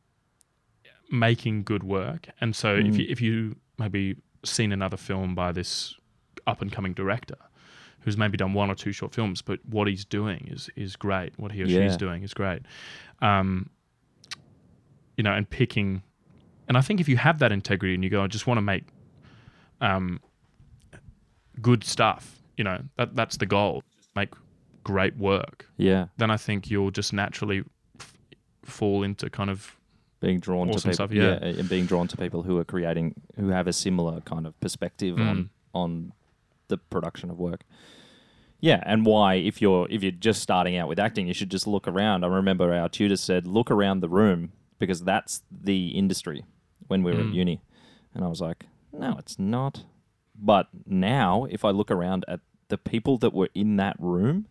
making 1.10 1.62
good 1.62 1.84
work. 1.84 2.28
And 2.40 2.56
so 2.56 2.74
if 2.74 2.94
Mm. 2.94 2.98
you, 2.98 3.06
if 3.08 3.20
you 3.20 3.56
maybe 3.78 4.16
seen 4.44 4.72
another 4.72 4.96
film 4.96 5.34
by 5.36 5.52
this 5.52 5.94
up 6.46 6.60
and 6.62 6.72
coming 6.72 6.94
director 6.94 7.36
who's 8.00 8.16
maybe 8.16 8.36
done 8.36 8.52
one 8.54 8.68
or 8.70 8.74
two 8.74 8.90
short 8.90 9.14
films, 9.14 9.42
but 9.42 9.60
what 9.64 9.86
he's 9.86 10.04
doing 10.04 10.48
is 10.50 10.68
is 10.74 10.96
great. 10.96 11.38
What 11.38 11.52
he 11.52 11.62
or 11.62 11.66
Yeah. 11.66 11.82
she's 11.86 11.96
doing 11.96 12.24
is 12.24 12.34
great. 12.34 12.62
Um, 13.20 13.70
you 15.16 15.22
know, 15.22 15.32
and 15.32 15.48
picking, 15.48 16.02
and 16.66 16.76
I 16.76 16.80
think 16.80 16.98
if 17.00 17.08
you 17.08 17.18
have 17.18 17.38
that 17.38 17.52
integrity 17.52 17.94
and 17.94 18.02
you 18.02 18.10
go, 18.10 18.24
I 18.24 18.26
just 18.26 18.46
want 18.48 18.58
to 18.58 18.62
make 18.62 18.84
um, 19.80 20.20
good 21.60 21.84
stuff, 21.84 22.40
you 22.56 22.64
know, 22.64 22.80
that 22.96 23.14
that's 23.16 23.36
the 23.36 23.46
goal. 23.46 23.82
Make 24.16 24.30
great 24.84 25.16
work. 25.16 25.68
Yeah, 25.76 26.06
Then 26.16 26.30
I 26.30 26.36
think 26.36 26.70
you'll 26.70 26.90
just 26.90 27.12
naturally 27.12 27.62
f- 28.00 28.14
fall 28.64 29.02
into 29.02 29.30
kind 29.30 29.48
of 29.50 29.76
being 30.20 30.38
drawn 30.40 30.68
Awesome 30.68 30.92
to 30.92 30.96
people, 30.96 31.06
stuff, 31.06 31.12
yeah. 31.12 31.60
and 31.60 31.68
being 31.68 31.86
drawn 31.86 32.08
to 32.08 32.16
people 32.16 32.42
who 32.42 32.58
are 32.58 32.64
creating, 32.64 33.14
who 33.36 33.48
have 33.48 33.66
a 33.66 33.72
similar 33.72 34.20
kind 34.22 34.46
of 34.46 34.58
perspective 34.60 35.18
on 35.18 35.36
Mm. 35.36 35.48
on 35.74 36.12
the 36.68 36.78
production 36.78 37.30
of 37.30 37.38
work. 37.38 37.64
Yeah, 38.60 38.82
and 38.86 39.04
why 39.04 39.34
if 39.34 39.60
you're 39.60 39.86
if 39.90 40.02
you're 40.02 40.12
just 40.12 40.40
starting 40.42 40.76
out 40.76 40.88
with 40.88 40.98
acting, 41.00 41.26
you 41.26 41.34
should 41.34 41.50
just 41.50 41.66
look 41.66 41.88
around. 41.88 42.24
I 42.24 42.28
remember 42.28 42.72
our 42.72 42.88
tutor 42.88 43.16
said, 43.16 43.46
"Look 43.46 43.70
around 43.70 44.00
the 44.00 44.08
room 44.08 44.52
because 44.78 45.02
that's 45.02 45.42
the 45.50 45.88
industry." 45.88 46.44
When 46.88 47.02
we 47.02 47.12
were 47.12 47.20
at 47.20 47.26
Mm. 47.26 47.34
uni, 47.34 47.62
and 48.14 48.24
I 48.24 48.28
was 48.28 48.40
like, 48.40 48.66
"No, 48.92 49.16
it's 49.18 49.38
not." 49.38 49.84
But 50.38 50.68
now, 50.86 51.46
if 51.50 51.64
I 51.64 51.70
look 51.70 51.90
around 51.90 52.24
at 52.28 52.40
the 52.68 52.78
people 52.78 53.18
that 53.18 53.32
were 53.32 53.50
in 53.54 53.76
that 53.76 53.96
room, 53.98 54.46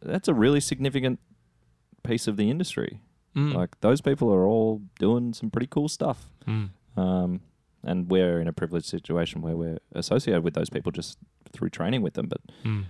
that's 0.00 0.28
a 0.28 0.34
really 0.34 0.60
significant 0.60 1.18
piece 2.02 2.26
of 2.26 2.36
the 2.36 2.50
industry. 2.50 3.00
Mm. 3.34 3.54
Like 3.54 3.80
those 3.80 4.00
people 4.00 4.32
are 4.32 4.46
all 4.46 4.80
doing 4.98 5.34
some 5.34 5.50
pretty 5.50 5.66
cool 5.66 5.88
stuff. 5.88 6.28
Mm. 6.46 6.70
Um, 6.96 7.40
and 7.84 8.10
we're 8.10 8.40
in 8.40 8.48
a 8.48 8.52
privileged 8.52 8.86
situation 8.86 9.42
where 9.42 9.56
we're 9.56 9.78
associated 9.92 10.42
with 10.42 10.54
those 10.54 10.70
people 10.70 10.90
just 10.92 11.18
through 11.52 11.70
training 11.70 12.02
with 12.02 12.14
them. 12.14 12.26
But 12.26 12.40
Mm. 12.64 12.84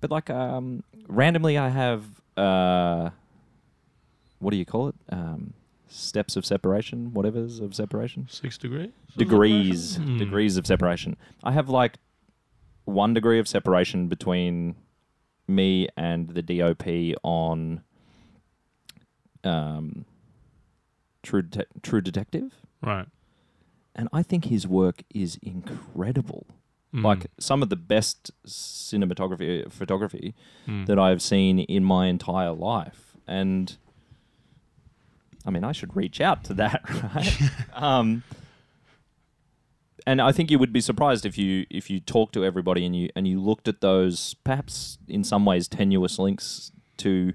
but 0.00 0.10
like 0.10 0.30
um, 0.30 0.84
randomly, 1.08 1.58
I 1.58 1.68
have 1.68 2.04
uh, 2.36 3.10
what 4.38 4.52
do 4.52 4.56
you 4.56 4.64
call 4.64 4.88
it? 4.88 4.94
Um, 5.10 5.54
steps 5.90 6.36
of 6.36 6.46
separation, 6.46 7.12
whatever's 7.12 7.58
of 7.60 7.74
separation, 7.74 8.26
Six 8.30 8.56
degrees. 8.56 8.90
degrees, 9.16 9.98
Mm. 9.98 10.18
degrees 10.18 10.56
of 10.56 10.66
separation. 10.66 11.16
I 11.42 11.52
have 11.52 11.68
like 11.68 11.98
one 12.84 13.12
degree 13.12 13.38
of 13.38 13.46
separation 13.48 14.08
between 14.08 14.76
me 15.48 15.88
and 15.96 16.28
the 16.30 16.42
DOP 16.42 17.14
on 17.22 17.82
um, 19.44 20.04
True 21.22 21.42
Det- 21.42 21.66
True 21.82 22.00
Detective 22.00 22.52
Right. 22.82 23.06
and 23.94 24.08
I 24.12 24.22
think 24.22 24.46
his 24.46 24.66
work 24.66 25.02
is 25.14 25.36
incredible. 25.42 26.46
Mm. 26.94 27.04
Like 27.04 27.26
some 27.38 27.62
of 27.62 27.68
the 27.68 27.76
best 27.76 28.30
cinematography 28.46 29.70
photography 29.70 30.34
Mm. 30.66 30.86
that 30.86 30.98
I've 30.98 31.22
seen 31.22 31.58
in 31.60 31.84
my 31.84 32.06
entire 32.06 32.50
life, 32.52 33.16
and 33.26 33.76
I 35.46 35.50
mean, 35.50 35.64
I 35.64 35.72
should 35.72 35.96
reach 35.96 36.20
out 36.20 36.44
to 36.44 36.54
that, 36.54 36.82
right? 37.14 37.50
um, 37.74 38.22
and 40.06 40.20
I 40.20 40.32
think 40.32 40.50
you 40.50 40.58
would 40.58 40.72
be 40.72 40.80
surprised 40.80 41.24
if 41.26 41.36
you 41.38 41.66
if 41.70 41.90
you 41.90 42.00
talk 42.00 42.32
to 42.32 42.44
everybody 42.44 42.84
and 42.84 42.94
you 42.96 43.08
and 43.16 43.26
you 43.28 43.40
looked 43.40 43.68
at 43.68 43.80
those 43.80 44.34
perhaps 44.44 44.98
in 45.08 45.24
some 45.24 45.44
ways 45.44 45.68
tenuous 45.68 46.18
links 46.18 46.72
to 46.98 47.32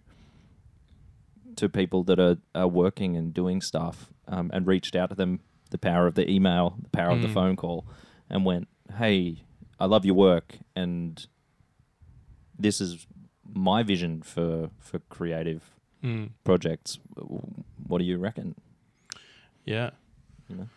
to 1.55 1.69
people 1.69 2.03
that 2.03 2.19
are, 2.19 2.37
are 2.53 2.67
working 2.67 3.15
and 3.15 3.33
doing 3.33 3.61
stuff 3.61 4.09
um, 4.27 4.49
and 4.53 4.67
reached 4.67 4.95
out 4.95 5.09
to 5.09 5.15
them 5.15 5.39
the 5.69 5.77
power 5.77 6.05
of 6.07 6.15
the 6.15 6.29
email 6.29 6.75
the 6.81 6.89
power 6.89 7.11
of 7.11 7.21
the 7.21 7.27
Mm. 7.27 7.33
phone 7.33 7.55
call 7.55 7.85
and 8.29 8.45
went 8.45 8.67
hey 8.97 9.43
i 9.79 9.85
love 9.85 10.03
your 10.05 10.15
work 10.15 10.57
and 10.75 11.27
this 12.57 12.81
is 12.81 13.07
my 13.53 13.83
vision 13.83 14.21
for 14.21 14.69
for 14.79 14.99
creative 15.09 15.71
Mm. 16.03 16.31
projects 16.43 16.99
what 17.87 17.99
do 17.99 18.05
you 18.05 18.17
reckon 18.17 18.55
Yeah. 19.65 19.91
you 20.49 20.55
know 20.57 20.69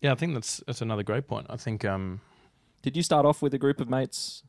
Yeah, 0.00 0.12
I 0.12 0.16
think 0.16 0.34
that's 0.34 0.62
that's 0.66 0.82
another 0.82 1.02
great 1.04 1.26
point. 1.28 1.46
I 1.48 1.56
think 1.56 1.84
um, 1.84 2.20
did 2.82 2.96
you 2.96 3.02
start 3.02 3.24
off 3.26 3.40
with 3.42 3.54
a 3.54 3.58
group 3.58 3.80
of 3.80 3.88
mates 3.88 4.42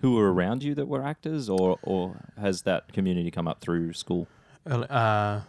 who 0.00 0.14
were 0.14 0.32
around 0.32 0.62
you 0.62 0.74
that 0.74 0.86
were 0.88 1.02
actors 1.02 1.48
or 1.48 1.78
or 1.82 2.16
has 2.40 2.62
that 2.62 2.92
community 2.92 3.30
come 3.30 3.46
up 3.48 3.60
through 3.60 3.92
school 3.92 4.26
Uh, 4.66 5.40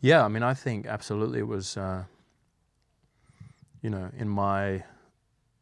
yeah, 0.00 0.24
I 0.24 0.28
mean, 0.28 0.42
I 0.42 0.54
think 0.54 0.86
absolutely 0.86 1.40
it 1.40 1.48
was, 1.48 1.76
uh, 1.76 2.04
you 3.82 3.90
know, 3.90 4.10
in 4.16 4.28
my 4.28 4.84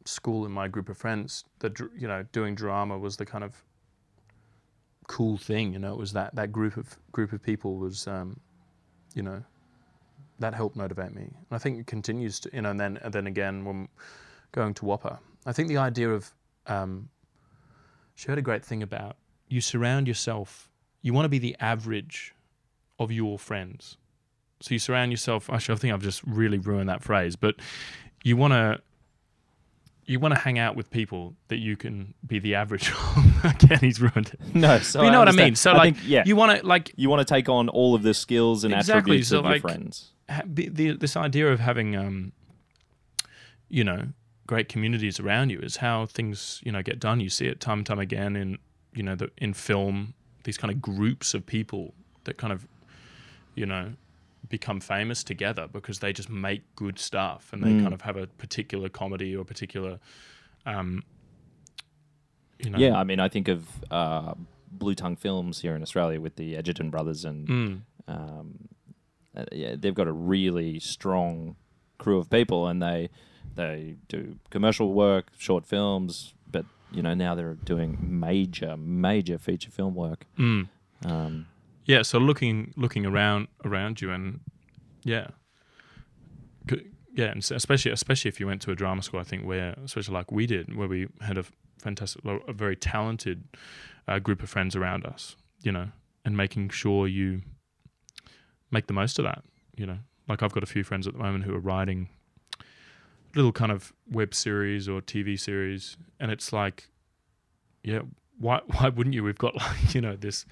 school, 0.05 0.45
in 0.45 0.51
my 0.51 0.67
group 0.67 0.89
of 0.89 0.97
friends, 0.97 1.43
that 1.59 1.79
you 1.79 2.07
know, 2.07 2.23
doing 2.31 2.55
drama 2.55 2.97
was 2.97 3.17
the 3.17 3.25
kind 3.25 3.43
of 3.43 3.64
cool 5.07 5.37
thing. 5.37 5.73
You 5.73 5.79
know, 5.79 5.93
it 5.93 5.97
was 5.97 6.13
that 6.13 6.35
that 6.35 6.51
group 6.51 6.77
of 6.77 6.97
group 7.11 7.33
of 7.33 7.41
people 7.41 7.77
was, 7.77 8.07
um, 8.07 8.39
you 9.13 9.21
know, 9.21 9.43
that 10.39 10.53
helped 10.53 10.75
motivate 10.75 11.13
me. 11.13 11.23
And 11.23 11.51
I 11.51 11.57
think 11.57 11.79
it 11.79 11.87
continues 11.87 12.39
to, 12.41 12.49
you 12.53 12.61
know, 12.61 12.71
and 12.71 12.79
then 12.79 12.97
and 13.01 13.13
then 13.13 13.27
again 13.27 13.65
when 13.65 13.87
going 14.51 14.73
to 14.75 14.83
WAAPA, 14.83 15.19
I 15.45 15.51
think 15.51 15.67
the 15.67 15.77
idea 15.77 16.09
of 16.09 16.31
um, 16.67 17.09
she 18.15 18.27
had 18.27 18.37
a 18.37 18.41
great 18.41 18.63
thing 18.63 18.83
about 18.83 19.17
you 19.47 19.61
surround 19.61 20.07
yourself. 20.07 20.69
You 21.01 21.13
want 21.13 21.25
to 21.25 21.29
be 21.29 21.39
the 21.39 21.55
average 21.59 22.33
of 22.97 23.11
your 23.11 23.37
friends. 23.37 23.97
So 24.61 24.73
you 24.73 24.79
surround 24.79 25.11
yourself. 25.11 25.49
Actually, 25.49 25.75
I 25.75 25.77
think 25.77 25.93
I've 25.93 26.01
just 26.01 26.23
really 26.23 26.57
ruined 26.57 26.89
that 26.89 27.03
phrase, 27.03 27.35
but 27.35 27.55
you 28.23 28.37
want 28.37 28.53
to 28.53 28.81
you 30.07 30.19
want 30.19 30.33
to 30.35 30.39
hang 30.39 30.59
out 30.59 30.75
with 30.75 30.89
people 30.91 31.33
that 31.47 31.57
you 31.57 31.75
can 31.75 32.13
be 32.25 32.37
the 32.39 32.55
average 32.55 32.91
of. 33.17 33.45
Again, 33.45 33.79
he's 33.79 33.99
ruined 33.99 34.31
it. 34.33 34.39
no 34.55 34.79
so 34.79 34.99
But 34.99 35.05
you 35.05 35.11
know 35.11 35.19
what 35.19 35.29
I 35.29 35.31
mean? 35.31 35.55
So, 35.55 35.73
like, 35.73 35.95
think, 35.95 36.07
yeah 36.07 36.23
You 36.25 36.35
want 36.35 36.59
to 36.59 36.65
like 36.65 36.91
you 36.95 37.09
want 37.09 37.27
to 37.27 37.33
take 37.33 37.49
on 37.49 37.69
all 37.69 37.95
of 37.95 38.03
the 38.03 38.13
skills 38.13 38.63
and 38.63 38.73
Exactly, 38.73 38.97
attributes 38.99 39.29
so, 39.29 39.39
of 39.39 39.45
like- 39.45 39.61
your 39.63 39.69
friends 39.69 40.11
ha- 40.29 40.43
be, 40.51 40.67
the, 40.69 40.91
this 40.91 41.15
idea 41.15 41.51
of 41.51 41.59
having 41.59 41.95
um, 41.95 42.31
you 43.69 43.83
know 43.83 44.07
great 44.47 44.69
communities 44.69 45.19
around 45.19 45.49
you 45.49 45.59
is 45.59 45.77
how 45.77 46.05
things 46.05 46.61
you 46.63 46.71
know 46.71 46.81
get 46.81 46.99
done. 46.99 47.19
You 47.19 47.29
see 47.29 47.47
it 47.47 47.59
time 47.59 47.79
and 47.79 47.85
time 47.87 47.99
again 47.99 48.35
in 48.35 48.57
you 48.93 49.03
know 49.03 49.15
the, 49.15 49.29
in 49.37 49.53
film 49.53 50.13
these 50.43 50.57
kind 50.57 50.71
of 50.71 50.81
groups 50.81 51.33
of 51.33 51.45
people 51.45 51.93
that 52.25 52.37
kind 52.37 52.53
of 52.53 52.67
you 53.55 53.65
know 53.65 53.93
become 54.49 54.79
famous 54.79 55.23
together 55.23 55.67
because 55.71 55.99
they 55.99 56.13
just 56.13 56.29
make 56.29 56.61
good 56.75 56.99
stuff 56.99 57.51
and 57.53 57.63
they 57.63 57.73
Mm. 57.73 57.81
kind 57.81 57.93
of 57.93 58.01
have 58.01 58.17
a 58.17 58.27
particular 58.27 58.89
comedy 58.89 59.35
or 59.35 59.43
particular 59.45 59.99
um, 60.65 61.03
you 62.59 62.69
know 62.69 62.77
Yeah, 62.77 62.95
I 62.97 63.03
mean, 63.03 63.19
I 63.19 63.27
think 63.29 63.47
of 63.47 63.67
uh, 63.91 64.33
Blue 64.71 64.95
Tongue 64.95 65.15
Films 65.15 65.61
here 65.61 65.75
in 65.75 65.81
Australia 65.81 66.19
with 66.21 66.35
the 66.35 66.55
Edgerton 66.55 66.89
brothers, 66.89 67.25
and 67.25 67.47
Mm. 67.47 67.81
um, 68.07 68.67
uh, 69.35 69.45
yeah, 69.51 69.75
they've 69.77 69.93
got 69.95 70.07
a 70.07 70.11
really 70.13 70.79
strong 70.79 71.55
crew 71.97 72.17
of 72.17 72.29
people, 72.29 72.67
and 72.67 72.81
they 72.81 73.09
they 73.55 73.95
do 74.09 74.37
commercial 74.49 74.91
work, 74.93 75.27
short 75.37 75.65
films, 75.65 76.33
but 76.51 76.65
you 76.91 77.01
know 77.01 77.13
now 77.13 77.35
they're 77.35 77.53
doing 77.53 77.97
major, 78.01 78.75
major 78.77 79.37
feature 79.37 79.71
film 79.71 79.95
work. 79.95 80.25
Mm. 80.37 80.67
Um, 81.05 81.47
Yeah, 81.85 82.01
so 82.01 82.17
looking 82.17 82.73
looking 82.75 83.05
around 83.05 83.47
around 83.63 84.01
you 84.01 84.11
and 84.11 84.39
yeah, 85.03 85.27
yeah, 87.15 87.27
and 87.27 87.39
especially 87.39 87.91
especially 87.91 88.29
if 88.29 88.39
you 88.39 88.47
went 88.47 88.61
to 88.63 88.71
a 88.71 88.75
drama 88.75 89.01
school, 89.01 89.21
I 89.21 89.23
think 89.23 89.45
where 89.45 89.73
especially 89.83 90.13
like 90.13 90.31
we 90.31 90.45
did, 90.45 90.75
where 90.75 90.87
we 90.87 91.07
had 91.21 91.37
a 91.37 91.45
fantastic, 91.77 92.21
a 92.25 92.53
very 92.53 92.75
talented 92.75 93.45
uh, 94.07 94.19
group 94.19 94.43
of 94.43 94.49
friends 94.49 94.75
around 94.75 95.05
us, 95.05 95.37
you 95.61 95.71
know, 95.71 95.87
and 96.25 96.35
making 96.35 96.69
sure 96.69 97.07
you 97.07 97.41
make 98.69 98.87
the 98.87 98.93
most 98.93 99.17
of 99.17 99.23
that, 99.23 99.43
you 99.77 99.85
know. 99.85 99.99
Like 100.27 100.43
I've 100.43 100.51
got 100.51 100.63
a 100.63 100.67
few 100.67 100.83
friends 100.83 101.07
at 101.07 101.13
the 101.13 101.19
moment 101.19 101.45
who 101.45 101.55
are 101.55 101.59
writing 101.59 102.09
little 103.33 103.53
kind 103.53 103.71
of 103.71 103.93
web 104.11 104.33
series 104.33 104.89
or 104.89 104.99
TV 104.99 105.39
series, 105.39 105.95
and 106.19 106.31
it's 106.31 106.51
like, 106.51 106.89
yeah, 107.81 108.01
why 108.39 108.61
why 108.67 108.89
wouldn't 108.89 109.13
you? 109.13 109.23
We've 109.23 109.37
got 109.37 109.55
like 109.55 109.93
you 109.93 110.01
know 110.01 110.15
this 110.15 110.45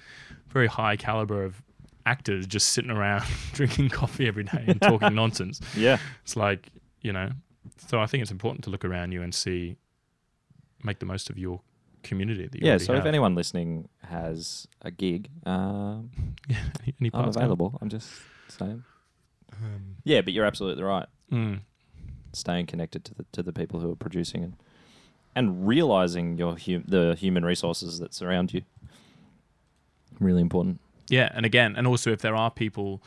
very 0.48 0.66
high 0.66 0.96
caliber 0.96 1.44
of 1.44 1.62
actors 2.06 2.46
just 2.46 2.68
sitting 2.68 2.90
around 2.90 3.24
drinking 3.52 3.88
coffee 3.88 4.26
every 4.28 4.44
day 4.44 4.64
and 4.66 4.80
talking 4.80 5.14
nonsense. 5.14 5.60
yeah, 5.76 5.98
It's 6.22 6.36
like, 6.36 6.68
you 7.00 7.12
know, 7.12 7.30
so 7.88 7.98
I 7.98 8.06
think 8.06 8.20
it's 8.22 8.30
important 8.30 8.62
to 8.64 8.70
look 8.70 8.84
around 8.84 9.12
you 9.12 9.22
and 9.22 9.34
see, 9.34 9.76
make 10.82 10.98
the 10.98 11.06
most 11.06 11.30
of 11.30 11.38
your 11.38 11.62
community 12.02 12.46
that 12.46 12.54
you 12.54 12.66
yeah. 12.66 12.72
already 12.72 12.84
So 12.84 12.94
if 12.94 13.06
anyone 13.06 13.34
listening 13.34 13.88
has 14.02 14.68
a 14.82 14.90
gig, 14.90 15.30
um, 15.46 16.10
yeah, 16.46 16.58
any 17.00 17.10
I'm 17.12 17.22
parts 17.22 17.36
available. 17.36 17.78
I'm 17.80 17.88
just 17.88 18.10
saying. 18.48 18.84
Yeah, 20.04 20.20
but 20.20 20.32
you're 20.32 20.44
absolutely 20.44 20.82
right. 20.82 21.06
Mm, 21.32 21.60
staying 22.32 22.66
connected 22.66 23.04
to 23.06 23.14
the 23.14 23.24
to 23.32 23.42
the 23.42 23.52
people 23.52 23.80
who 23.80 23.90
are 23.92 23.96
producing 23.96 24.42
and 24.42 24.56
and 25.34 25.66
realizing 25.66 26.38
your 26.38 26.56
hum- 26.58 26.84
the 26.86 27.14
human 27.18 27.44
resources 27.44 27.98
that 27.98 28.14
surround 28.14 28.52
you. 28.54 28.62
Really 30.20 30.40
important. 30.42 30.80
yeah, 31.08 31.30
and 31.34 31.44
again, 31.44 31.74
and 31.76 31.86
also 31.86 32.12
if 32.12 32.20
there 32.20 32.36
are 32.36 32.50
people, 32.50 33.02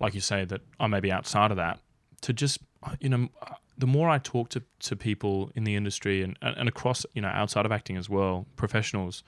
like 0.00 0.14
you 0.14 0.20
say, 0.20 0.44
that 0.44 0.60
are 0.78 0.88
maybe 0.88 1.10
outside 1.10 1.50
of 1.50 1.56
that, 1.56 1.80
to 2.22 2.32
just, 2.32 2.60
you 3.00 3.08
know, 3.08 3.28
the 3.76 3.86
more 3.86 4.08
I 4.08 4.18
talk 4.18 4.48
to, 4.50 4.62
to 4.80 4.96
people 4.96 5.50
in 5.54 5.64
the 5.64 5.74
industry 5.74 6.22
and, 6.22 6.38
and 6.40 6.68
across, 6.68 7.04
you 7.14 7.20
know, 7.20 7.28
outside 7.28 7.66
of 7.66 7.72
acting 7.72 7.96
as 7.96 8.08
well, 8.08 8.46
professionals, 8.56 9.22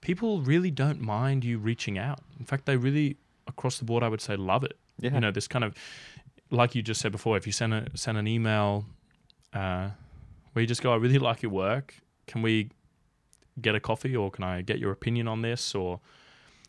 people 0.00 0.42
really 0.42 0.70
don't 0.70 1.00
mind 1.00 1.44
you 1.44 1.58
reaching 1.58 1.96
out. 1.96 2.20
In 2.38 2.44
fact, 2.44 2.66
they 2.66 2.76
really, 2.76 3.16
across 3.46 3.78
the 3.78 3.84
board, 3.84 4.02
I 4.02 4.08
would 4.08 4.20
say, 4.20 4.36
love 4.36 4.64
it. 4.64 4.76
Yeah. 5.00 5.14
you 5.14 5.20
know 5.20 5.30
this 5.30 5.46
kind 5.46 5.64
of 5.64 5.76
like 6.50 6.74
you 6.74 6.82
just 6.82 7.00
said 7.00 7.12
before 7.12 7.36
if 7.36 7.46
you 7.46 7.52
send 7.52 7.72
a 7.72 7.86
send 7.94 8.18
an 8.18 8.26
email 8.26 8.84
uh, 9.54 9.90
where 10.52 10.60
you 10.60 10.66
just 10.66 10.82
go 10.82 10.92
i 10.92 10.96
really 10.96 11.18
like 11.18 11.42
your 11.42 11.52
work 11.52 11.94
can 12.26 12.42
we 12.42 12.70
get 13.60 13.74
a 13.74 13.80
coffee 13.80 14.14
or 14.14 14.30
can 14.30 14.44
i 14.44 14.62
get 14.62 14.78
your 14.78 14.92
opinion 14.92 15.26
on 15.28 15.42
this 15.42 15.74
or 15.74 16.00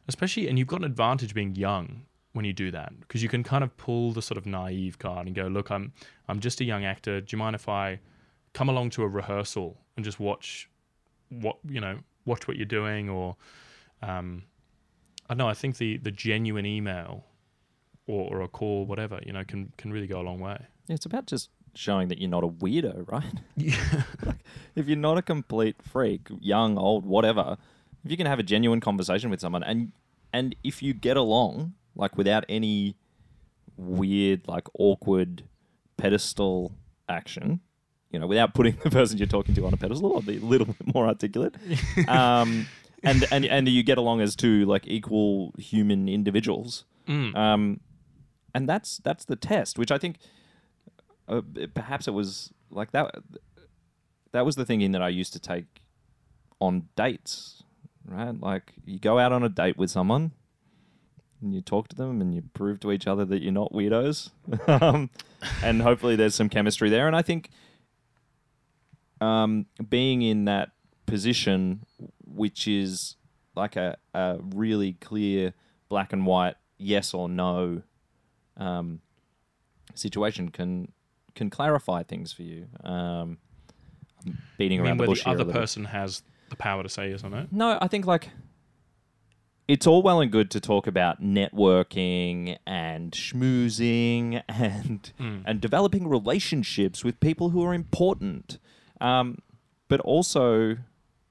especially 0.07 0.47
and 0.47 0.57
you've 0.57 0.67
got 0.67 0.79
an 0.79 0.85
advantage 0.85 1.33
being 1.33 1.55
young 1.55 2.03
when 2.33 2.45
you 2.45 2.53
do 2.53 2.71
that 2.71 2.97
because 2.99 3.23
you 3.23 3.29
can 3.29 3.43
kind 3.43 3.63
of 3.63 3.75
pull 3.77 4.11
the 4.11 4.21
sort 4.21 4.37
of 4.37 4.45
naive 4.45 4.97
card 4.99 5.27
and 5.27 5.35
go 5.35 5.47
look 5.47 5.69
i'm 5.69 5.91
i'm 6.27 6.39
just 6.39 6.61
a 6.61 6.63
young 6.63 6.85
actor 6.85 7.21
do 7.21 7.27
you 7.35 7.37
mind 7.37 7.55
if 7.55 7.67
i 7.69 7.99
come 8.53 8.69
along 8.69 8.89
to 8.89 9.03
a 9.03 9.07
rehearsal 9.07 9.77
and 9.95 10.05
just 10.05 10.19
watch 10.19 10.69
what 11.29 11.57
you 11.67 11.79
know, 11.79 11.99
watch 12.25 12.47
what 12.47 12.57
you're 12.57 12.65
doing, 12.65 13.09
or 13.09 13.35
um, 14.01 14.43
I 15.29 15.33
don't 15.33 15.39
know. 15.39 15.49
I 15.49 15.53
think 15.53 15.77
the 15.77 15.97
the 15.97 16.11
genuine 16.11 16.65
email 16.65 17.25
or, 18.07 18.29
or 18.31 18.41
a 18.41 18.47
call, 18.47 18.85
whatever, 18.85 19.19
you 19.25 19.33
know, 19.33 19.43
can 19.43 19.71
can 19.77 19.91
really 19.91 20.07
go 20.07 20.19
a 20.19 20.23
long 20.23 20.39
way. 20.39 20.65
It's 20.87 21.05
about 21.05 21.27
just 21.27 21.49
showing 21.75 22.07
that 22.09 22.19
you're 22.19 22.29
not 22.29 22.43
a 22.43 22.47
weirdo, 22.47 23.09
right? 23.11 23.23
Yeah. 23.55 24.03
if 24.75 24.87
you're 24.87 24.97
not 24.97 25.17
a 25.17 25.21
complete 25.21 25.75
freak, 25.81 26.27
young, 26.39 26.77
old, 26.77 27.05
whatever, 27.05 27.57
if 28.03 28.11
you 28.11 28.17
can 28.17 28.27
have 28.27 28.39
a 28.39 28.43
genuine 28.43 28.79
conversation 28.79 29.29
with 29.29 29.39
someone 29.39 29.63
and 29.63 29.91
and 30.31 30.55
if 30.63 30.83
you 30.83 30.93
get 30.93 31.17
along, 31.17 31.73
like 31.95 32.17
without 32.17 32.45
any 32.47 32.95
weird, 33.77 34.47
like 34.47 34.67
awkward 34.77 35.43
pedestal 35.97 36.75
action, 37.07 37.61
you 38.11 38.19
know, 38.19 38.27
without 38.27 38.53
putting 38.53 38.77
the 38.83 38.89
person 38.89 39.17
you're 39.17 39.27
talking 39.27 39.55
to 39.55 39.65
on 39.65 39.73
a 39.73 39.77
pedestal, 39.77 40.11
or 40.11 40.21
be 40.21 40.37
a 40.37 40.39
little 40.39 40.67
bit 40.79 40.93
more 40.93 41.07
articulate. 41.07 41.55
um, 42.07 42.67
and, 43.03 43.25
and 43.31 43.45
and 43.45 43.67
you 43.69 43.81
get 43.81 43.97
along 43.97 44.21
as 44.21 44.35
two 44.35 44.65
like 44.65 44.87
equal 44.87 45.53
human 45.57 46.09
individuals. 46.09 46.85
Mm. 47.07 47.35
Um, 47.35 47.79
and 48.53 48.67
that's 48.67 48.97
that's 48.97 49.25
the 49.25 49.35
test, 49.35 49.79
which 49.79 49.91
I 49.91 49.97
think 49.97 50.17
uh, 51.29 51.41
perhaps 51.73 52.07
it 52.07 52.11
was 52.11 52.51
like 52.71 52.91
that. 52.91 53.15
That 54.31 54.45
was 54.45 54.55
the 54.55 54.65
thinking 54.65 54.91
that 54.91 55.01
I 55.01 55.09
used 55.09 55.33
to 55.33 55.39
take 55.39 55.81
on 56.59 56.89
dates, 56.95 57.63
right? 58.05 58.39
Like 58.39 58.73
you 58.85 58.99
go 58.99 59.19
out 59.19 59.31
on 59.31 59.43
a 59.43 59.49
date 59.49 59.77
with 59.77 59.89
someone, 59.89 60.31
and 61.41 61.53
you 61.53 61.61
talk 61.61 61.87
to 61.89 61.95
them, 61.95 62.21
and 62.21 62.33
you 62.33 62.43
prove 62.53 62.79
to 62.81 62.91
each 62.91 63.07
other 63.07 63.25
that 63.25 63.41
you're 63.41 63.51
not 63.51 63.71
weirdos, 63.71 64.31
um, 64.81 65.09
and 65.63 65.81
hopefully 65.81 66.15
there's 66.15 66.35
some 66.35 66.49
chemistry 66.49 66.89
there. 66.89 67.07
And 67.07 67.15
I 67.15 67.21
think 67.21 67.49
um, 69.21 69.65
being 69.89 70.21
in 70.21 70.45
that 70.45 70.71
position, 71.05 71.85
which 72.25 72.67
is 72.67 73.15
like 73.55 73.75
a, 73.75 73.97
a 74.13 74.37
really 74.55 74.93
clear 74.93 75.53
black 75.89 76.13
and 76.13 76.25
white 76.25 76.55
yes 76.77 77.13
or 77.13 77.27
no 77.27 77.81
um, 78.57 79.01
situation 79.95 80.49
can 80.49 80.91
can 81.39 81.49
clarify 81.49 82.03
things 82.03 82.31
for 82.31 82.43
you. 82.43 82.67
Um, 82.83 83.37
beating 84.57 84.79
mean, 84.79 84.87
around 84.87 84.97
the 84.97 85.01
where 85.03 85.07
bush 85.07 85.23
the 85.23 85.29
here 85.29 85.31
a 85.31 85.35
other 85.35 85.45
little 85.45 85.53
bit. 85.53 85.59
person 85.61 85.85
has 85.85 86.21
the 86.49 86.55
power 86.55 86.83
to 86.83 86.89
say 86.89 87.09
yes 87.11 87.23
or 87.23 87.29
no. 87.29 87.47
No, 87.51 87.77
I 87.81 87.87
think 87.87 88.05
like 88.05 88.29
it's 89.67 89.85
all 89.85 90.01
well 90.01 90.19
and 90.19 90.31
good 90.31 90.49
to 90.51 90.59
talk 90.59 90.87
about 90.87 91.21
networking 91.21 92.57
and 92.65 93.11
schmoozing 93.11 94.41
and 94.49 95.11
Mm. 95.19 95.43
and 95.45 95.61
developing 95.61 96.07
relationships 96.07 97.03
with 97.03 97.19
people 97.19 97.49
who 97.51 97.63
are 97.63 97.73
important. 97.73 98.57
Um, 98.99 99.37
but 99.87 99.99
also, 100.01 100.77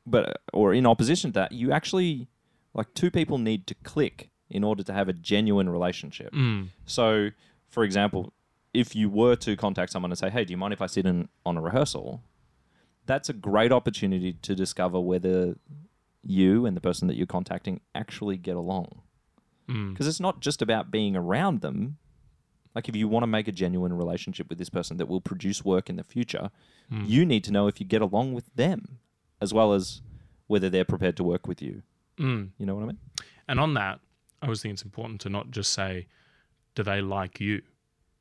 but 0.06 0.40
or 0.52 0.72
in 0.72 0.86
opposition 0.86 1.32
to 1.32 1.40
that, 1.40 1.52
you 1.52 1.72
actually 1.72 2.28
like 2.74 2.94
two 2.94 3.10
people 3.10 3.38
need 3.38 3.66
to 3.66 3.74
click 3.82 4.30
in 4.50 4.62
order 4.64 4.82
to 4.82 4.92
have 4.92 5.08
a 5.08 5.12
genuine 5.12 5.68
relationship. 5.68 6.32
Mm. 6.32 6.68
So, 6.86 7.30
for 7.68 7.82
example, 7.84 8.32
if 8.74 8.94
you 8.94 9.08
were 9.10 9.36
to 9.36 9.56
contact 9.56 9.92
someone 9.92 10.10
and 10.10 10.18
say, 10.18 10.30
"Hey, 10.30 10.44
do 10.44 10.52
you 10.52 10.56
mind 10.56 10.72
if 10.72 10.82
I 10.82 10.86
sit 10.86 11.06
in 11.06 11.28
on 11.46 11.56
a 11.56 11.60
rehearsal?" 11.60 12.22
That's 13.06 13.28
a 13.28 13.32
great 13.32 13.72
opportunity 13.72 14.34
to 14.34 14.54
discover 14.54 15.00
whether 15.00 15.56
you 16.22 16.66
and 16.66 16.76
the 16.76 16.80
person 16.80 17.08
that 17.08 17.16
you're 17.16 17.26
contacting 17.26 17.80
actually 17.94 18.36
get 18.36 18.56
along. 18.56 19.00
Mm. 19.68 19.92
Because 19.92 20.06
it's 20.06 20.20
not 20.20 20.40
just 20.40 20.60
about 20.60 20.90
being 20.90 21.16
around 21.16 21.62
them. 21.62 21.96
Like 22.74 22.88
if 22.88 22.94
you 22.94 23.08
want 23.08 23.22
to 23.22 23.26
make 23.26 23.48
a 23.48 23.52
genuine 23.52 23.94
relationship 23.94 24.48
with 24.50 24.58
this 24.58 24.68
person 24.68 24.98
that 24.98 25.06
will 25.06 25.22
produce 25.22 25.64
work 25.64 25.88
in 25.88 25.96
the 25.96 26.04
future, 26.04 26.50
Mm. 26.92 27.08
you 27.08 27.24
need 27.24 27.44
to 27.44 27.50
know 27.52 27.66
if 27.66 27.80
you 27.80 27.86
get 27.86 28.02
along 28.02 28.34
with 28.34 28.54
them 28.54 28.98
as 29.40 29.54
well 29.54 29.72
as 29.72 30.02
whether 30.46 30.68
they're 30.68 30.84
prepared 30.84 31.16
to 31.16 31.24
work 31.24 31.46
with 31.46 31.62
you. 31.62 31.82
Mm. 32.18 32.50
You 32.58 32.66
know 32.66 32.74
what 32.74 32.82
I 32.84 32.86
mean? 32.88 32.98
And 33.46 33.58
on 33.58 33.72
that, 33.74 34.00
I 34.42 34.46
always 34.46 34.60
think 34.60 34.74
it's 34.74 34.82
important 34.82 35.20
to 35.22 35.28
not 35.30 35.50
just 35.50 35.72
say, 35.72 36.06
"Do 36.74 36.82
they 36.82 37.00
like 37.00 37.40
you?" 37.40 37.62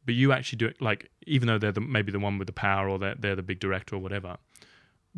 But 0.07 0.15
you 0.15 0.31
actually 0.31 0.57
do 0.57 0.65
it. 0.65 0.81
Like, 0.81 1.11
even 1.27 1.47
though 1.47 1.59
they're 1.59 1.71
the, 1.73 1.81
maybe 1.81 2.11
the 2.11 2.19
one 2.19 2.39
with 2.39 2.47
the 2.47 2.53
power, 2.53 2.89
or 2.89 2.97
they're, 2.97 3.13
they're 3.19 3.35
the 3.35 3.43
big 3.43 3.59
director, 3.59 3.95
or 3.95 3.99
whatever. 3.99 4.37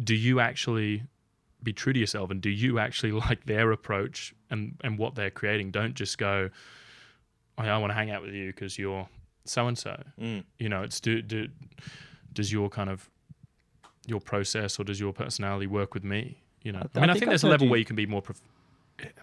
Do 0.04 0.15
you 0.15 0.41
actually 0.41 1.04
be 1.63 1.71
true 1.73 1.93
to 1.93 1.99
yourself, 1.99 2.32
and 2.32 2.41
do 2.41 2.49
you 2.49 2.80
actually 2.80 3.12
like 3.30 3.45
their 3.45 3.71
approach 3.71 4.34
and 4.49 4.75
and 4.84 4.97
what 4.97 5.15
they're 5.15 5.30
creating? 5.30 5.71
Don't 5.71 5.93
just 5.93 6.17
go, 6.17 6.49
oh, 7.58 7.63
"I 7.63 7.78
want 7.78 7.91
to 7.91 7.95
hang 7.95 8.10
out 8.12 8.21
with 8.21 8.34
you 8.34 8.47
because 8.47 8.78
you're 8.78 9.08
so 9.45 9.67
and 9.67 9.78
so." 9.78 10.02
You 10.58 10.69
know, 10.69 10.82
it's 10.84 10.99
do 10.99 11.21
do 11.21 11.47
does 12.34 12.52
your 12.52 12.67
kind 12.69 12.89
of 12.89 13.10
your 14.08 14.19
process 14.21 14.80
or 14.80 14.84
does 14.84 14.99
your 14.99 15.13
personality 15.13 15.67
work 15.67 15.93
with 15.93 16.04
me? 16.04 16.41
You 16.63 16.71
know, 16.71 16.80
I- 16.80 16.97
I, 16.97 17.02
mean, 17.02 17.10
I, 17.10 17.13
think 17.13 17.19
think 17.19 17.30
there's 17.30 17.43
a 17.43 17.47
level 17.47 17.65
you- 17.67 17.71
where 17.71 17.80
you 17.80 17.86
can 17.86 17.95
be 17.95 18.06
more. 18.08 18.21
Prof- 18.23 18.41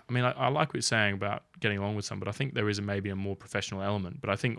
I 0.09 0.13
mean, 0.13 0.25
I, 0.25 0.31
I 0.31 0.49
like 0.49 0.69
what 0.69 0.75
you're 0.77 0.83
saying 0.83 1.15
about 1.15 1.43
getting 1.61 1.77
along 1.79 1.97
with 1.97 2.05
someone, 2.07 2.21
but 2.25 2.29
I 2.29 2.33
think 2.33 2.55
there 2.55 2.69
is 2.71 2.79
a, 2.79 2.83
maybe 2.83 3.11
a 3.11 3.17
more 3.17 3.37
professional 3.37 3.83
element. 3.83 4.21
But 4.23 4.31
I 4.31 4.37
think 4.37 4.59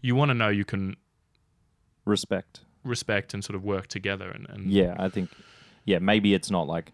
you 0.00 0.14
want 0.14 0.30
to 0.30 0.34
know 0.34 0.48
you 0.48 0.64
can 0.64 0.96
Respect. 2.04 2.60
respect 2.82 3.32
and 3.32 3.42
sort 3.42 3.56
of 3.56 3.64
work 3.64 3.86
together. 3.86 4.30
And, 4.30 4.46
and 4.50 4.70
Yeah, 4.70 4.94
I 4.98 5.08
think, 5.08 5.30
yeah, 5.84 5.98
maybe 5.98 6.34
it's 6.34 6.50
not 6.50 6.66
like, 6.66 6.92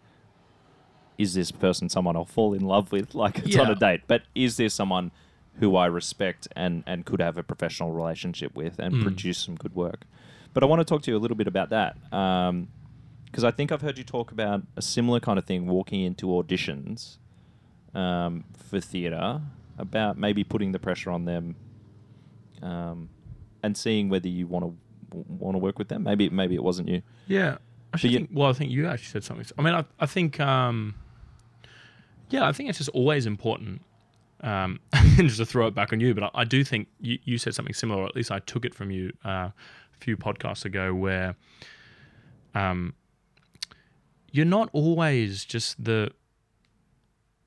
is 1.17 1.33
this 1.33 1.51
person 1.51 1.89
someone 1.89 2.15
I'll 2.15 2.25
fall 2.25 2.53
in 2.53 2.61
love 2.61 2.91
with? 2.91 3.13
Like 3.23 3.39
it's 3.39 3.57
on 3.57 3.69
a 3.69 3.75
date, 3.75 4.01
but 4.07 4.23
is 4.33 4.57
there 4.57 4.69
someone 4.69 5.11
who 5.59 5.75
I 5.75 5.85
respect 5.87 6.47
and 6.55 6.83
and 6.87 7.05
could 7.05 7.19
have 7.19 7.37
a 7.37 7.43
professional 7.43 7.91
relationship 7.91 8.55
with 8.55 8.79
and 8.79 8.95
Mm. 8.95 9.01
produce 9.01 9.37
some 9.39 9.55
good 9.55 9.75
work? 9.75 10.05
But 10.53 10.63
I 10.63 10.65
want 10.65 10.79
to 10.79 10.85
talk 10.85 11.01
to 11.03 11.11
you 11.11 11.17
a 11.17 11.19
little 11.19 11.37
bit 11.37 11.47
about 11.47 11.69
that 11.69 11.97
because 13.25 13.43
I 13.43 13.51
think 13.51 13.71
I've 13.71 13.81
heard 13.81 13.97
you 13.97 14.03
talk 14.05 14.31
about 14.31 14.63
a 14.77 14.81
similar 14.81 15.19
kind 15.19 15.37
of 15.37 15.45
thing 15.45 15.67
walking 15.67 16.01
into 16.01 16.27
auditions 16.27 17.17
um, 17.93 18.45
for 18.69 18.79
theatre 18.79 19.41
about 19.77 20.17
maybe 20.17 20.43
putting 20.43 20.71
the 20.71 20.79
pressure 20.79 21.11
on 21.11 21.25
them 21.25 21.55
um, 22.61 23.09
and 23.63 23.75
seeing 23.77 24.09
whether 24.09 24.27
you 24.27 24.47
want 24.47 24.65
to 24.65 24.75
want 25.13 25.55
to 25.55 25.59
work 25.59 25.77
with 25.77 25.89
them. 25.89 26.03
Maybe 26.03 26.29
maybe 26.29 26.55
it 26.55 26.63
wasn't 26.63 26.87
you. 26.89 27.01
Yeah. 27.27 27.57
I 27.93 27.97
you- 28.07 28.19
think, 28.19 28.29
well, 28.31 28.49
I 28.49 28.53
think 28.53 28.71
you 28.71 28.87
actually 28.87 29.07
said 29.09 29.23
something. 29.23 29.45
I 29.57 29.61
mean, 29.61 29.73
I, 29.73 29.83
I 29.99 30.05
think, 30.05 30.39
um, 30.39 30.95
yeah, 32.29 32.47
I 32.47 32.53
think 32.53 32.69
it's 32.69 32.77
just 32.77 32.89
always 32.91 33.25
important. 33.25 33.81
Um, 34.39 34.79
just 35.17 35.37
to 35.37 35.45
throw 35.45 35.67
it 35.67 35.75
back 35.75 35.91
on 35.93 35.99
you, 35.99 36.13
but 36.15 36.23
I, 36.23 36.29
I 36.33 36.43
do 36.45 36.63
think 36.63 36.87
you, 37.01 37.19
you 37.25 37.37
said 37.37 37.53
something 37.53 37.73
similar, 37.75 38.01
or 38.03 38.07
at 38.07 38.15
least 38.15 38.31
I 38.31 38.39
took 38.39 38.63
it 38.65 38.73
from 38.73 38.89
you 38.91 39.11
uh, 39.25 39.29
a 39.49 39.53
few 39.99 40.15
podcasts 40.17 40.63
ago, 40.65 40.93
where 40.95 41.35
um, 42.55 42.93
you're 44.31 44.45
not 44.45 44.69
always 44.73 45.45
just 45.45 45.83
the. 45.83 46.11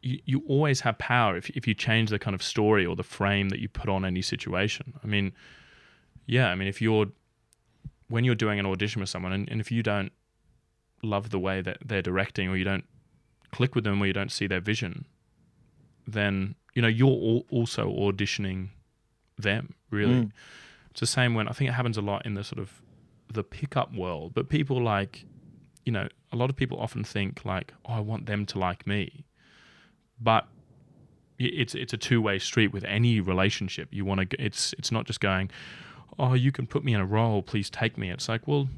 You, 0.05 0.19
you 0.25 0.43
always 0.47 0.81
have 0.83 0.99
power 0.99 1.37
if, 1.37 1.51
if 1.51 1.67
you 1.69 1.75
change 1.75 2.11
the 2.11 2.19
kind 2.19 2.35
of 2.35 2.43
story 2.43 2.85
or 2.87 2.95
the 2.97 3.03
frame 3.19 3.49
that 3.51 3.59
you 3.61 3.69
put 3.69 3.89
on 3.89 4.05
any 4.05 4.23
situation. 4.23 4.87
I 5.03 5.07
mean, 5.07 5.33
yeah, 6.27 6.49
I 6.51 6.55
mean, 6.55 6.69
if 6.69 6.81
you're 6.83 7.07
when 8.09 8.23
you're 8.25 8.35
doing 8.45 8.59
an 8.61 8.67
audition 8.67 9.01
with 9.01 9.09
someone 9.09 9.33
and, 9.33 9.49
and 9.51 9.61
if 9.61 9.73
you 9.73 9.83
don't 9.83 10.13
love 11.03 11.31
the 11.31 11.39
way 11.39 11.61
that 11.63 11.79
they're 11.85 12.03
directing 12.03 12.49
or 12.49 12.57
you 12.57 12.65
don't 12.65 12.85
click 13.51 13.75
with 13.75 13.85
them 13.85 14.01
or 14.03 14.07
you 14.07 14.13
don't 14.13 14.31
see 14.33 14.47
their 14.47 14.61
vision 14.61 15.07
then 16.07 16.55
you 16.75 16.83
know 16.83 16.89
you're 16.89 17.09
al- 17.09 17.45
also 17.51 17.89
auditioning 17.91 18.69
them 19.39 19.75
really 19.91 20.15
Mm. 20.23 20.33
it's 20.91 21.01
the 21.01 21.07
same 21.07 21.35
when 21.35 21.49
i 21.49 21.53
think 21.53 21.69
it 21.71 21.73
happens 21.75 21.97
a 21.97 22.03
lot 22.03 22.25
in 22.27 22.35
the 22.35 22.45
sort 22.45 22.59
of 22.59 22.83
the 23.33 23.43
pickup 23.43 23.93
world 23.95 24.33
but 24.35 24.49
people 24.49 24.83
like 24.83 25.25
you 25.87 25.93
know 25.93 26.09
a 26.33 26.37
lot 26.37 26.51
of 26.51 26.57
people 26.57 26.79
often 26.79 27.05
think 27.05 27.45
like 27.45 27.73
oh 27.87 27.95
i 27.95 28.01
want 28.01 28.27
them 28.27 28.45
to 28.47 28.59
like 28.59 28.87
me 28.87 29.25
but 30.21 30.47
it's 31.39 31.75
it's 31.75 31.93
a 31.93 31.97
two-way 31.97 32.39
street 32.39 32.73
with 32.73 32.85
any 32.85 33.21
relationship. 33.21 33.89
You 33.91 34.05
want 34.05 34.31
to 34.31 34.43
it's 34.43 34.73
it's 34.79 34.93
not 34.93 35.05
just 35.07 35.21
going 35.21 35.51
oh 36.19 36.35
you 36.35 36.53
can 36.53 36.67
put 36.67 36.85
me 36.85 36.95
in 36.95 37.01
a 37.01 37.07
role 37.07 37.43
please 37.43 37.69
take 37.69 37.99
me. 37.99 38.11
It's 38.11 38.29
like 38.29 38.47
well 38.47 38.69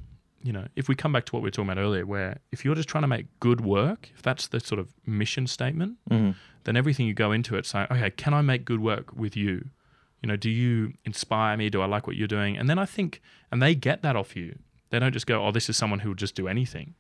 you 0.43 0.53
know 0.53 0.67
if 0.77 0.89
we 0.89 0.95
come 0.95 1.13
back 1.13 1.25
to 1.27 1.33
what 1.35 1.43
we 1.43 1.47
were 1.49 1.51
talking 1.51 1.71
about 1.71 1.81
earlier 1.83 2.07
where 2.07 2.39
if 2.53 2.65
you're 2.65 2.75
just 2.75 2.89
trying 2.89 3.03
to 3.03 3.09
make 3.09 3.27
good 3.41 3.61
work 3.63 4.11
if 4.15 4.23
that's 4.23 4.49
the 4.49 4.61
sort 4.61 4.79
of 4.79 4.93
mission 5.05 5.47
statement 5.47 5.97
Mm-hmm. 6.11 6.31
then 6.65 6.77
everything 6.77 7.07
you 7.07 7.15
go 7.15 7.33
into 7.33 7.57
it 7.57 7.67
saying 7.67 7.89
okay 7.91 8.11
can 8.11 8.33
i 8.33 8.41
make 8.43 8.65
good 8.65 8.81
work 8.81 9.15
with 9.15 9.37
you? 9.37 9.67
You 10.23 10.29
know 10.29 10.37
do 10.37 10.49
you 10.51 10.95
inspire 11.05 11.57
me? 11.57 11.69
Do 11.69 11.83
i 11.83 11.87
like 11.87 12.07
what 12.07 12.17
you're 12.17 12.27
doing? 12.29 12.57
And 12.57 12.71
then 12.71 12.79
i 12.79 12.87
think 12.87 13.21
and 13.53 13.61
they 13.61 13.75
get 13.75 14.03
that 14.03 14.17
off 14.17 14.35
you. 14.35 14.59
They 14.91 14.99
don't 14.99 15.13
just 15.13 15.27
go 15.27 15.45
oh 15.45 15.53
this 15.53 15.69
is 15.69 15.77
someone 15.77 15.99
who 16.01 16.09
will 16.11 16.17
just 16.17 16.35
do 16.35 16.49
anything. 16.49 16.95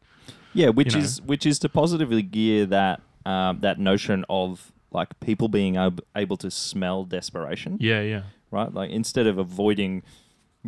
Yeah, 0.53 0.69
which 0.71 0.93
You 0.95 1.01
know. 1.01 1.05
is 1.05 1.23
which 1.23 1.47
is 1.47 1.59
to 1.61 1.69
positively 1.71 2.23
gear 2.23 2.67
that 2.67 3.01
um, 3.27 3.61
that 3.61 3.79
notion 3.79 4.25
of 4.31 4.73
like 4.93 5.19
people 5.21 5.49
being 5.49 5.77
ab- 5.77 6.03
able 6.15 6.37
to 6.39 6.51
smell 6.51 7.05
desperation, 7.05 7.77
yeah 7.81 8.01
yeah 8.01 8.23
right? 8.51 8.73
Like 8.73 8.91
instead 8.91 9.27
of 9.27 9.37
avoiding 9.39 10.03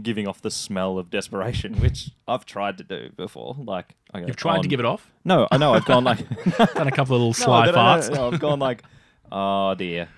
giving 0.02 0.28
off 0.28 0.40
the 0.42 0.50
smell 0.50 0.98
of 0.98 1.10
desperation, 1.10 1.74
which 1.80 2.10
I've 2.26 2.44
tried 2.44 2.78
to 2.78 2.84
do 2.84 3.10
before. 3.16 3.56
Like 3.58 3.94
I 4.12 4.20
you've 4.20 4.36
tried 4.36 4.62
to 4.62 4.68
"Oh, 4.68 4.70
give 4.70 4.80
it 4.80 4.86
off 4.86 5.10
No, 5.24 5.46
I 5.50 5.56
know 5.56 5.72
I've 5.74 5.84
gone 5.86 6.04
like 6.04 6.18
done 6.74 6.88
a 6.88 6.90
couple 6.92 7.14
of 7.16 7.20
little 7.22 7.32
sly 7.44 7.66
no, 7.66 7.72
farts 7.72 8.10
no, 8.10 8.16
no, 8.16 8.30
I've 8.32 8.40
gone 8.40 8.58
like, 8.58 8.82
oh 9.32 9.74
dear, 9.74 10.08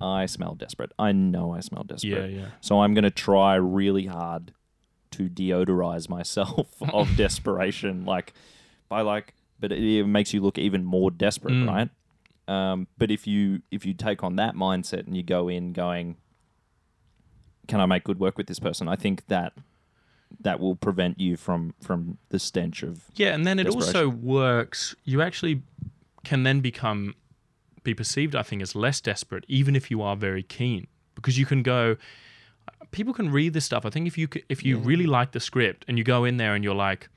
I 0.00 0.26
smell 0.26 0.54
desperate. 0.54 0.92
I 0.98 1.12
know 1.12 1.52
I 1.54 1.60
smell 1.60 1.84
desperate. 1.84 2.30
yeah 2.32 2.40
yeah 2.40 2.46
So 2.60 2.82
I'm 2.82 2.94
going 2.94 3.04
to 3.04 3.10
try 3.10 3.54
really 3.56 4.06
hard 4.06 4.52
to 5.12 5.28
deodorize 5.28 6.08
myself 6.08 6.68
of 6.92 7.16
desperation, 7.16 8.04
like 8.04 8.32
by 8.88 9.00
like 9.02 9.34
but 9.60 9.72
it, 9.72 10.06
makes 10.06 10.32
you 10.32 10.40
look 10.40 10.58
even 10.58 10.84
more 10.84 11.10
desperate, 11.10 11.54
Mm. 11.54 11.68
right? 11.68 11.90
Um, 12.48 12.86
but 12.96 13.10
if 13.10 13.26
you 13.26 13.62
if 13.70 13.84
you 13.84 13.92
take 13.94 14.22
on 14.24 14.36
that 14.36 14.54
mindset 14.54 15.06
and 15.06 15.16
you 15.16 15.22
go 15.22 15.48
in 15.48 15.72
going, 15.72 16.16
can 17.66 17.80
I 17.80 17.86
make 17.86 18.04
good 18.04 18.18
work 18.18 18.38
with 18.38 18.46
this 18.46 18.58
person? 18.58 18.88
I 18.88 18.96
think 18.96 19.26
that 19.26 19.52
that 20.40 20.60
will 20.60 20.76
prevent 20.76 21.20
you 21.20 21.36
from 21.36 21.74
from 21.82 22.18
the 22.30 22.38
stench 22.38 22.82
of 22.82 23.04
Yeah, 23.14 23.34
and 23.34 23.46
then 23.46 23.58
it 23.58 23.68
also 23.68 24.08
works. 24.08 24.94
You 25.04 25.20
actually 25.22 25.62
can 26.24 26.42
then 26.42 26.60
become 26.60 27.14
be 27.84 27.94
perceived, 27.94 28.34
I 28.34 28.42
think, 28.42 28.62
as 28.62 28.74
less 28.74 29.00
desperate, 29.00 29.44
even 29.48 29.76
if 29.76 29.90
you 29.90 30.02
are 30.02 30.16
very 30.16 30.42
keen, 30.42 30.86
because 31.14 31.38
you 31.38 31.46
can 31.46 31.62
go. 31.62 31.96
People 32.90 33.12
can 33.12 33.30
read 33.30 33.52
this 33.52 33.64
stuff. 33.66 33.84
I 33.84 33.90
think 33.90 34.06
if 34.06 34.16
you 34.16 34.28
if 34.48 34.64
you 34.64 34.78
really 34.78 35.06
like 35.06 35.32
the 35.32 35.40
script 35.40 35.84
and 35.88 35.98
you 35.98 36.04
go 36.04 36.24
in 36.24 36.38
there 36.38 36.54
and 36.54 36.64
you're 36.64 36.74
like, 36.74 37.08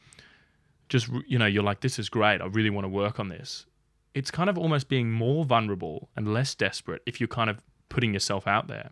just 0.92 1.08
you 1.28 1.38
know, 1.40 1.46
you're 1.54 1.64
like, 1.72 1.80
this 1.82 1.98
is 1.98 2.08
great. 2.10 2.42
I 2.42 2.46
really 2.58 2.70
want 2.70 2.86
to 2.86 2.90
work 2.90 3.20
on 3.20 3.30
this. 3.30 3.66
It's 4.14 4.30
kind 4.30 4.50
of 4.50 4.58
almost 4.58 4.90
being 4.90 5.10
more 5.12 5.46
vulnerable 5.46 6.10
and 6.16 6.34
less 6.34 6.54
desperate 6.54 7.02
if 7.06 7.20
you're 7.22 7.28
kind 7.40 7.50
of 7.50 7.58
putting 7.90 8.14
yourself 8.14 8.46
out 8.48 8.68
there 8.68 8.90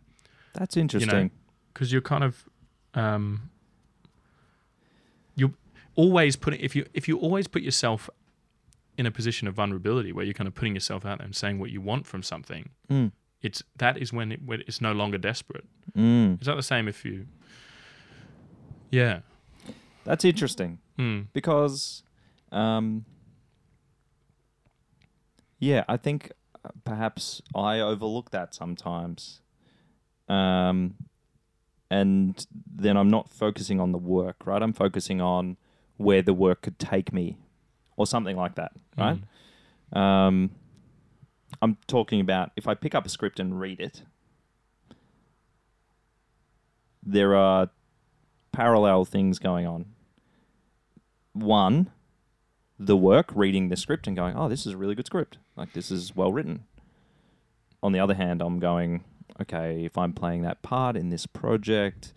that's 0.53 0.75
interesting. 0.77 1.31
because 1.73 1.91
you're 1.91 2.01
kind 2.13 2.23
of 2.23 2.33
um, 2.95 3.49
you're 5.35 5.51
always 5.95 6.35
putting 6.35 6.59
if 6.61 6.75
you 6.75 6.85
if 6.93 7.07
you 7.07 7.17
always 7.17 7.47
put 7.47 7.61
yourself 7.61 8.09
in 8.97 9.05
a 9.05 9.11
position 9.11 9.47
of 9.47 9.53
vulnerability 9.55 10.11
where 10.11 10.25
you're 10.25 10.33
kind 10.33 10.47
of 10.47 10.53
putting 10.55 10.73
yourself 10.73 11.05
out 11.05 11.17
there 11.19 11.25
and 11.25 11.35
saying 11.35 11.59
what 11.59 11.69
you 11.71 11.81
want 11.81 12.05
from 12.07 12.23
something 12.23 12.69
Mm. 12.89 13.11
it's 13.41 13.61
that 13.77 13.97
is 13.97 14.11
when, 14.11 14.31
it, 14.33 14.41
when 14.45 14.61
it's 14.67 14.81
no 14.81 14.91
longer 14.93 15.17
desperate 15.17 15.65
Mm. 15.97 16.39
is 16.41 16.45
that 16.47 16.55
the 16.55 16.63
same 16.63 16.87
if 16.87 17.05
you 17.05 17.25
yeah 18.91 19.19
That's 20.05 20.25
interesting. 20.25 20.79
Mm. 20.99 21.25
because 21.33 22.03
um, 22.51 23.05
yeah 25.57 25.83
i 25.87 25.97
think 25.97 26.31
uh, 26.63 26.69
perhaps 26.83 27.41
i 27.55 27.79
overlook 27.79 28.31
that 28.31 28.53
sometimes. 28.53 29.41
Um, 30.27 30.93
and 31.89 32.45
then 32.71 32.97
i'm 32.97 33.09
not 33.09 33.31
focusing 33.31 33.79
on 33.79 33.91
the 33.91 33.97
work 33.97 34.45
right? 34.45 34.61
I'm 34.61 34.73
focusing 34.73 35.21
on 35.21 35.57
where 35.97 36.21
the 36.21 36.35
work 36.35 36.61
could 36.61 36.77
take 36.77 37.11
me 37.11 37.39
or 37.97 38.05
something 38.05 38.37
like 38.37 38.55
that 38.55 38.73
right? 38.95 39.19
Um, 39.91 40.51
i'm 41.63 41.77
talking 41.87 42.21
about 42.21 42.51
if 42.55 42.67
i 42.67 42.75
pick 42.75 42.93
up 42.93 43.07
a 43.07 43.09
script 43.09 43.39
and 43.39 43.59
read 43.59 43.79
it 43.79 44.03
there 47.01 47.35
are 47.35 47.69
parallel 48.51 49.03
things 49.03 49.39
going 49.39 49.65
on 49.65 49.85
one, 51.33 51.89
the 52.77 52.97
work, 52.97 53.31
reading 53.35 53.69
the 53.69 53.75
script 53.75 54.07
and 54.07 54.15
going, 54.15 54.35
oh, 54.35 54.47
this 54.47 54.65
is 54.65 54.73
a 54.73 54.77
really 54.77 54.95
good 54.95 55.05
script. 55.05 55.37
Like, 55.55 55.73
this 55.73 55.91
is 55.91 56.15
well 56.15 56.31
written. 56.31 56.65
On 57.83 57.91
the 57.91 57.99
other 57.99 58.13
hand, 58.13 58.41
I'm 58.41 58.59
going, 58.59 59.03
okay, 59.41 59.85
if 59.85 59.97
I'm 59.97 60.13
playing 60.13 60.41
that 60.43 60.61
part 60.61 60.95
in 60.95 61.09
this 61.09 61.25
project, 61.25 62.13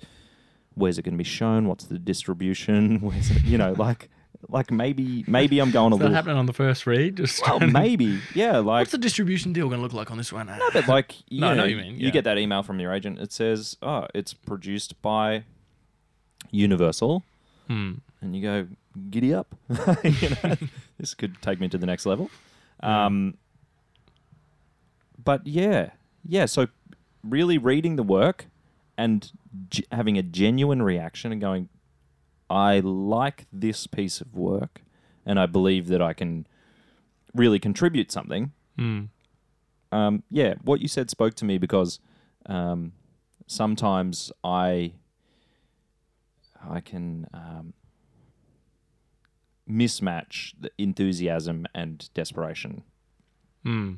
where's 0.75 0.98
it 0.98 1.03
going 1.03 1.14
to 1.14 1.18
be 1.18 1.25
shown? 1.25 1.68
What's 1.68 1.85
the 1.85 1.98
distribution? 1.98 3.01
Where's 3.01 3.31
it, 3.31 3.44
you 3.44 3.59
know, 3.59 3.72
like, 3.72 4.09
like 4.48 4.70
maybe, 4.70 5.25
maybe 5.29 5.61
I'm 5.61 5.70
going 5.70 5.92
a 5.92 5.96
little. 5.96 6.12
happening 6.12 6.37
on 6.37 6.46
the 6.46 6.53
first 6.53 6.87
read 6.87 7.16
just 7.16 7.42
Well, 7.46 7.61
maybe, 7.61 8.20
yeah, 8.35 8.59
like, 8.59 8.83
what's 8.83 8.92
the 8.92 8.98
distribution 8.98 9.53
deal 9.53 9.68
going 9.68 9.79
to 9.79 9.83
look 9.83 9.92
like 9.92 10.11
on 10.11 10.18
this 10.18 10.33
one 10.33 10.46
no, 10.46 10.70
but 10.72 10.88
like, 10.88 11.14
you, 11.29 11.40
No, 11.40 11.55
know 11.55 11.62
what 11.62 11.70
you 11.70 11.77
mean, 11.77 11.98
you 11.98 12.11
get 12.11 12.25
that 12.25 12.38
email 12.38 12.62
from 12.62 12.81
your 12.81 12.92
agent. 12.92 13.20
It 13.20 13.33
says, 13.33 13.77
oh, 13.83 14.07
it's 14.14 14.35
produced 14.35 15.01
by 15.03 15.44
Universal. 16.51 17.22
Hmm. 17.68 17.92
and 18.20 18.35
you 18.35 18.42
go 18.42 18.66
giddy 19.11 19.35
up. 19.35 19.55
you 20.02 20.31
know, 20.31 20.57
this 20.98 21.14
could 21.14 21.40
take 21.42 21.61
me 21.61 21.68
to 21.68 21.78
the 21.78 21.87
next 21.87 22.07
level. 22.07 22.31
Um, 22.81 23.35
but 25.22 25.46
yeah, 25.46 25.90
yeah. 26.26 26.46
So 26.46 26.68
really 27.22 27.59
reading 27.59 27.96
the 27.96 28.02
work 28.02 28.46
and 28.96 29.31
g- 29.68 29.87
having 29.92 30.18
a 30.18 30.22
genuine 30.22 30.83
reaction 30.83 31.33
and 31.33 31.40
going, 31.40 31.68
I 32.50 32.81
like 32.81 33.46
this 33.52 33.87
piece 33.87 34.20
of 34.20 34.35
work, 34.35 34.83
and 35.24 35.40
I 35.40 35.46
believe 35.46 35.88
that 35.88 36.02
I 36.02 36.12
can 36.12 36.46
really 37.35 37.59
contribute 37.59 38.12
something. 38.12 38.52
Hmm. 38.76 39.05
Um, 39.90 40.22
yeah, 40.31 40.55
what 40.62 40.81
you 40.81 40.88
said 40.88 41.11
spoke 41.11 41.35
to 41.35 41.44
me 41.44 41.59
because 41.59 41.98
um, 42.46 42.92
sometimes 43.46 44.33
I 44.42 44.92
I 46.68 46.81
can 46.81 47.26
um, 47.35 47.74
mismatch 49.68 50.53
the 50.61 50.70
enthusiasm 50.79 51.66
and 51.75 52.09
desperation, 52.14 52.83
Hmm. 53.64 53.94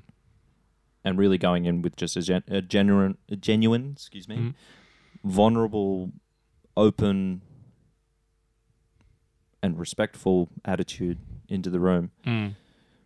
and 1.04 1.18
really 1.18 1.38
going 1.38 1.64
in 1.64 1.82
with 1.82 1.96
just 1.96 2.16
a, 2.16 2.22
gen- 2.22 2.44
a 2.48 2.60
genuine, 2.62 3.16
a 3.28 3.36
genuine, 3.36 3.92
excuse 3.92 4.28
me, 4.28 4.36
Mm. 4.36 4.54
vulnerable, 5.24 6.12
open, 6.76 7.40
and 9.62 9.78
respectful 9.78 10.48
attitude 10.64 11.18
into 11.48 11.70
the 11.70 11.80
room 11.80 12.10
Hmm. 12.24 12.48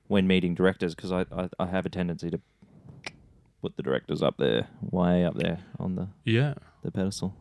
when 0.08 0.26
meeting 0.26 0.54
directors 0.54 0.94
because 0.94 1.12
I, 1.12 1.24
I 1.32 1.48
I 1.58 1.66
have 1.66 1.86
a 1.86 1.88
tendency 1.90 2.30
to 2.30 2.40
put 3.62 3.76
the 3.76 3.82
directors 3.82 4.22
up 4.22 4.36
there, 4.38 4.68
way 4.80 5.24
up 5.24 5.34
there 5.34 5.60
on 5.78 5.94
the 5.94 6.08
yeah 6.24 6.54
the 6.82 6.90
pedestal. 6.90 7.34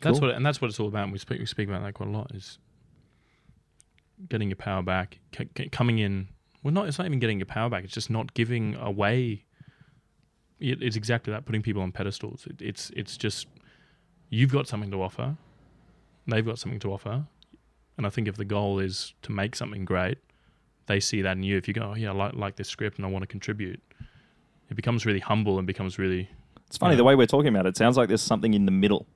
That's 0.00 0.18
Cool. 0.18 0.28
what, 0.28 0.36
and 0.36 0.44
that's 0.44 0.60
what 0.60 0.68
it's 0.68 0.78
all 0.78 0.88
about. 0.88 1.10
We 1.10 1.18
speak, 1.18 1.38
we 1.38 1.46
speak 1.46 1.66
about 1.68 1.82
that 1.82 1.94
quite 1.94 2.10
a 2.10 2.12
lot. 2.12 2.30
Is 2.34 2.58
getting 4.28 4.48
your 4.48 4.56
power 4.56 4.82
back, 4.82 5.18
c- 5.36 5.48
c- 5.56 5.68
coming 5.68 5.98
in. 5.98 6.28
Well, 6.62 6.72
not. 6.72 6.88
It's 6.88 6.98
not 6.98 7.06
even 7.06 7.18
getting 7.18 7.38
your 7.38 7.46
power 7.46 7.68
back. 7.68 7.84
It's 7.84 7.94
just 7.94 8.10
not 8.10 8.34
giving 8.34 8.74
away. 8.76 9.44
It, 10.60 10.82
it's 10.82 10.96
exactly 10.96 11.32
that. 11.32 11.44
Putting 11.44 11.62
people 11.62 11.82
on 11.82 11.92
pedestals. 11.92 12.46
It, 12.48 12.60
it's 12.62 12.90
it's 12.96 13.16
just 13.16 13.46
you've 14.30 14.52
got 14.52 14.66
something 14.68 14.90
to 14.90 15.02
offer. 15.02 15.36
They've 16.26 16.44
got 16.44 16.58
something 16.58 16.80
to 16.80 16.92
offer, 16.92 17.24
and 17.98 18.06
I 18.06 18.10
think 18.10 18.28
if 18.28 18.36
the 18.36 18.44
goal 18.46 18.78
is 18.78 19.12
to 19.22 19.32
make 19.32 19.54
something 19.56 19.84
great, 19.84 20.18
they 20.86 21.00
see 21.00 21.20
that 21.22 21.36
in 21.36 21.42
you. 21.42 21.56
If 21.58 21.68
you 21.68 21.74
go, 21.74 21.90
oh, 21.92 21.94
yeah, 21.94 22.10
I 22.10 22.14
like 22.14 22.34
like 22.34 22.56
this 22.56 22.68
script 22.68 22.96
and 22.96 23.04
I 23.06 23.10
want 23.10 23.22
to 23.24 23.26
contribute, 23.26 23.82
it 24.70 24.74
becomes 24.74 25.04
really 25.04 25.20
humble 25.20 25.58
and 25.58 25.66
becomes 25.66 25.98
really 25.98 26.30
It's 26.66 26.78
funny 26.78 26.94
Yeah. 26.94 26.98
the 26.98 27.04
way 27.04 27.14
we're 27.14 27.26
talking 27.26 27.48
about 27.48 27.66
it. 27.66 27.76
Sounds 27.76 27.98
like 27.98 28.08
there's 28.08 28.22
something 28.22 28.54
in 28.54 28.64
the 28.64 28.72
middle. 28.72 29.06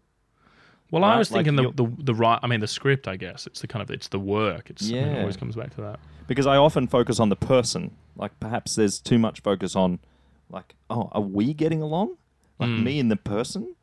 Well, 0.90 1.04
I 1.04 1.18
was 1.18 1.30
like 1.30 1.44
thinking 1.44 1.56
the, 1.56 1.72
the 1.84 2.02
the 2.04 2.14
right. 2.14 2.38
I 2.42 2.46
mean, 2.46 2.60
the 2.60 2.66
script. 2.66 3.06
I 3.08 3.16
guess 3.16 3.46
it's 3.46 3.60
the 3.60 3.66
kind 3.66 3.82
of 3.82 3.90
it's 3.90 4.08
the 4.08 4.18
work. 4.18 4.70
It's 4.70 4.88
I 4.88 4.92
mean, 4.92 5.02
it 5.04 5.20
always 5.20 5.36
comes 5.36 5.54
back 5.56 5.74
to 5.76 5.80
that. 5.82 6.00
because 6.26 6.46
I 6.46 6.56
often 6.56 6.86
focus 6.88 7.20
on 7.20 7.28
the 7.28 7.36
person. 7.36 7.96
Like 8.16 8.38
perhaps 8.40 8.74
there's 8.74 8.98
too 8.98 9.18
much 9.18 9.40
focus 9.42 9.76
on, 9.76 9.98
like, 10.50 10.74
oh, 10.90 11.08
are 11.12 11.20
we 11.20 11.54
getting 11.54 11.82
along? 11.82 12.16
Like 12.58 12.70
Mm. 12.70 12.82
me 12.82 12.98
and 13.00 13.10
the 13.10 13.16
person, 13.16 13.74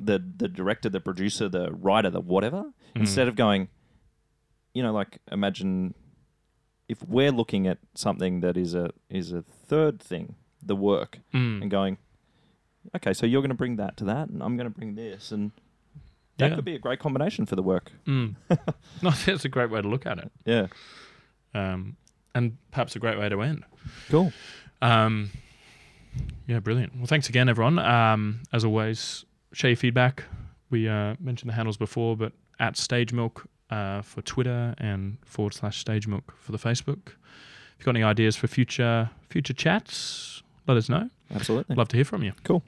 the 0.00 0.18
the 0.38 0.48
director, 0.48 0.88
the 0.88 1.00
producer, 1.00 1.48
the 1.48 1.70
writer, 1.72 2.10
the 2.10 2.20
whatever. 2.20 2.72
Instead 2.94 3.28
of 3.28 3.36
going, 3.36 3.68
you 4.74 4.82
know, 4.82 4.92
like 4.92 5.18
imagine 5.30 5.94
if 6.88 7.02
we're 7.06 7.30
looking 7.30 7.66
at 7.66 7.78
something 7.94 8.40
that 8.40 8.56
is 8.56 8.74
a 8.74 8.90
is 9.10 9.32
a 9.32 9.42
third 9.42 10.00
thing, 10.00 10.34
the 10.62 10.74
work, 10.74 11.20
Mm. 11.34 11.60
and 11.62 11.70
going, 11.70 11.98
okay, 12.96 13.12
so 13.12 13.26
you're 13.26 13.42
going 13.42 13.50
to 13.50 13.54
bring 13.64 13.76
that 13.76 13.96
to 13.98 14.04
that, 14.06 14.28
and 14.30 14.42
I'm 14.42 14.56
going 14.56 14.70
to 14.72 14.74
bring 14.76 14.94
this, 14.94 15.30
and 15.30 15.52
that 16.38 16.50
Yeah. 16.50 16.54
could 16.56 16.64
be 16.64 16.74
a 16.74 16.78
great 16.78 16.98
combination 16.98 17.46
for 17.46 17.54
the 17.56 17.62
work. 17.62 17.92
Mm. 18.06 18.34
no, 19.02 19.10
that's 19.26 19.44
a 19.44 19.48
great 19.48 19.70
way 19.70 19.82
to 19.82 19.88
look 19.88 20.06
at 20.06 20.18
it, 20.18 20.30
Yeah, 20.44 20.66
um, 21.54 21.96
and 22.34 22.56
perhaps 22.70 22.96
a 22.96 22.98
great 22.98 23.18
way 23.18 23.28
to 23.28 23.40
end. 23.42 23.64
cool. 24.08 24.32
Um, 24.82 25.30
yeah, 26.46 26.60
brilliant. 26.60 26.96
Well, 26.96 27.06
thanks 27.06 27.28
again, 27.28 27.48
everyone. 27.48 27.78
Um, 27.78 28.40
as 28.52 28.64
always, 28.64 29.24
share 29.52 29.70
your 29.70 29.76
feedback. 29.76 30.24
We 30.70 30.88
uh, 30.88 31.14
mentioned 31.20 31.50
the 31.50 31.54
handles 31.54 31.76
before, 31.76 32.16
but 32.16 32.32
at 32.60 32.76
Stage 32.76 33.12
Milk 33.12 33.46
uh, 33.70 34.02
for 34.02 34.22
Twitter 34.22 34.74
and 34.78 35.18
forward 35.24 35.54
slash 35.54 35.78
Stage 35.78 36.06
Milk 36.06 36.34
for 36.38 36.52
the 36.52 36.58
Facebook. 36.58 37.08
If 37.08 37.78
you've 37.80 37.84
got 37.86 37.96
any 37.96 38.02
ideas 38.04 38.34
for 38.36 38.46
future 38.48 39.10
future 39.28 39.52
chats, 39.54 40.42
let 40.66 40.76
us 40.76 40.88
know. 40.88 41.08
Absolutely. 41.34 41.76
Love 41.76 41.88
to 41.88 41.96
hear 41.96 42.04
from 42.04 42.22
you. 42.22 42.32
Cool. 42.44 42.62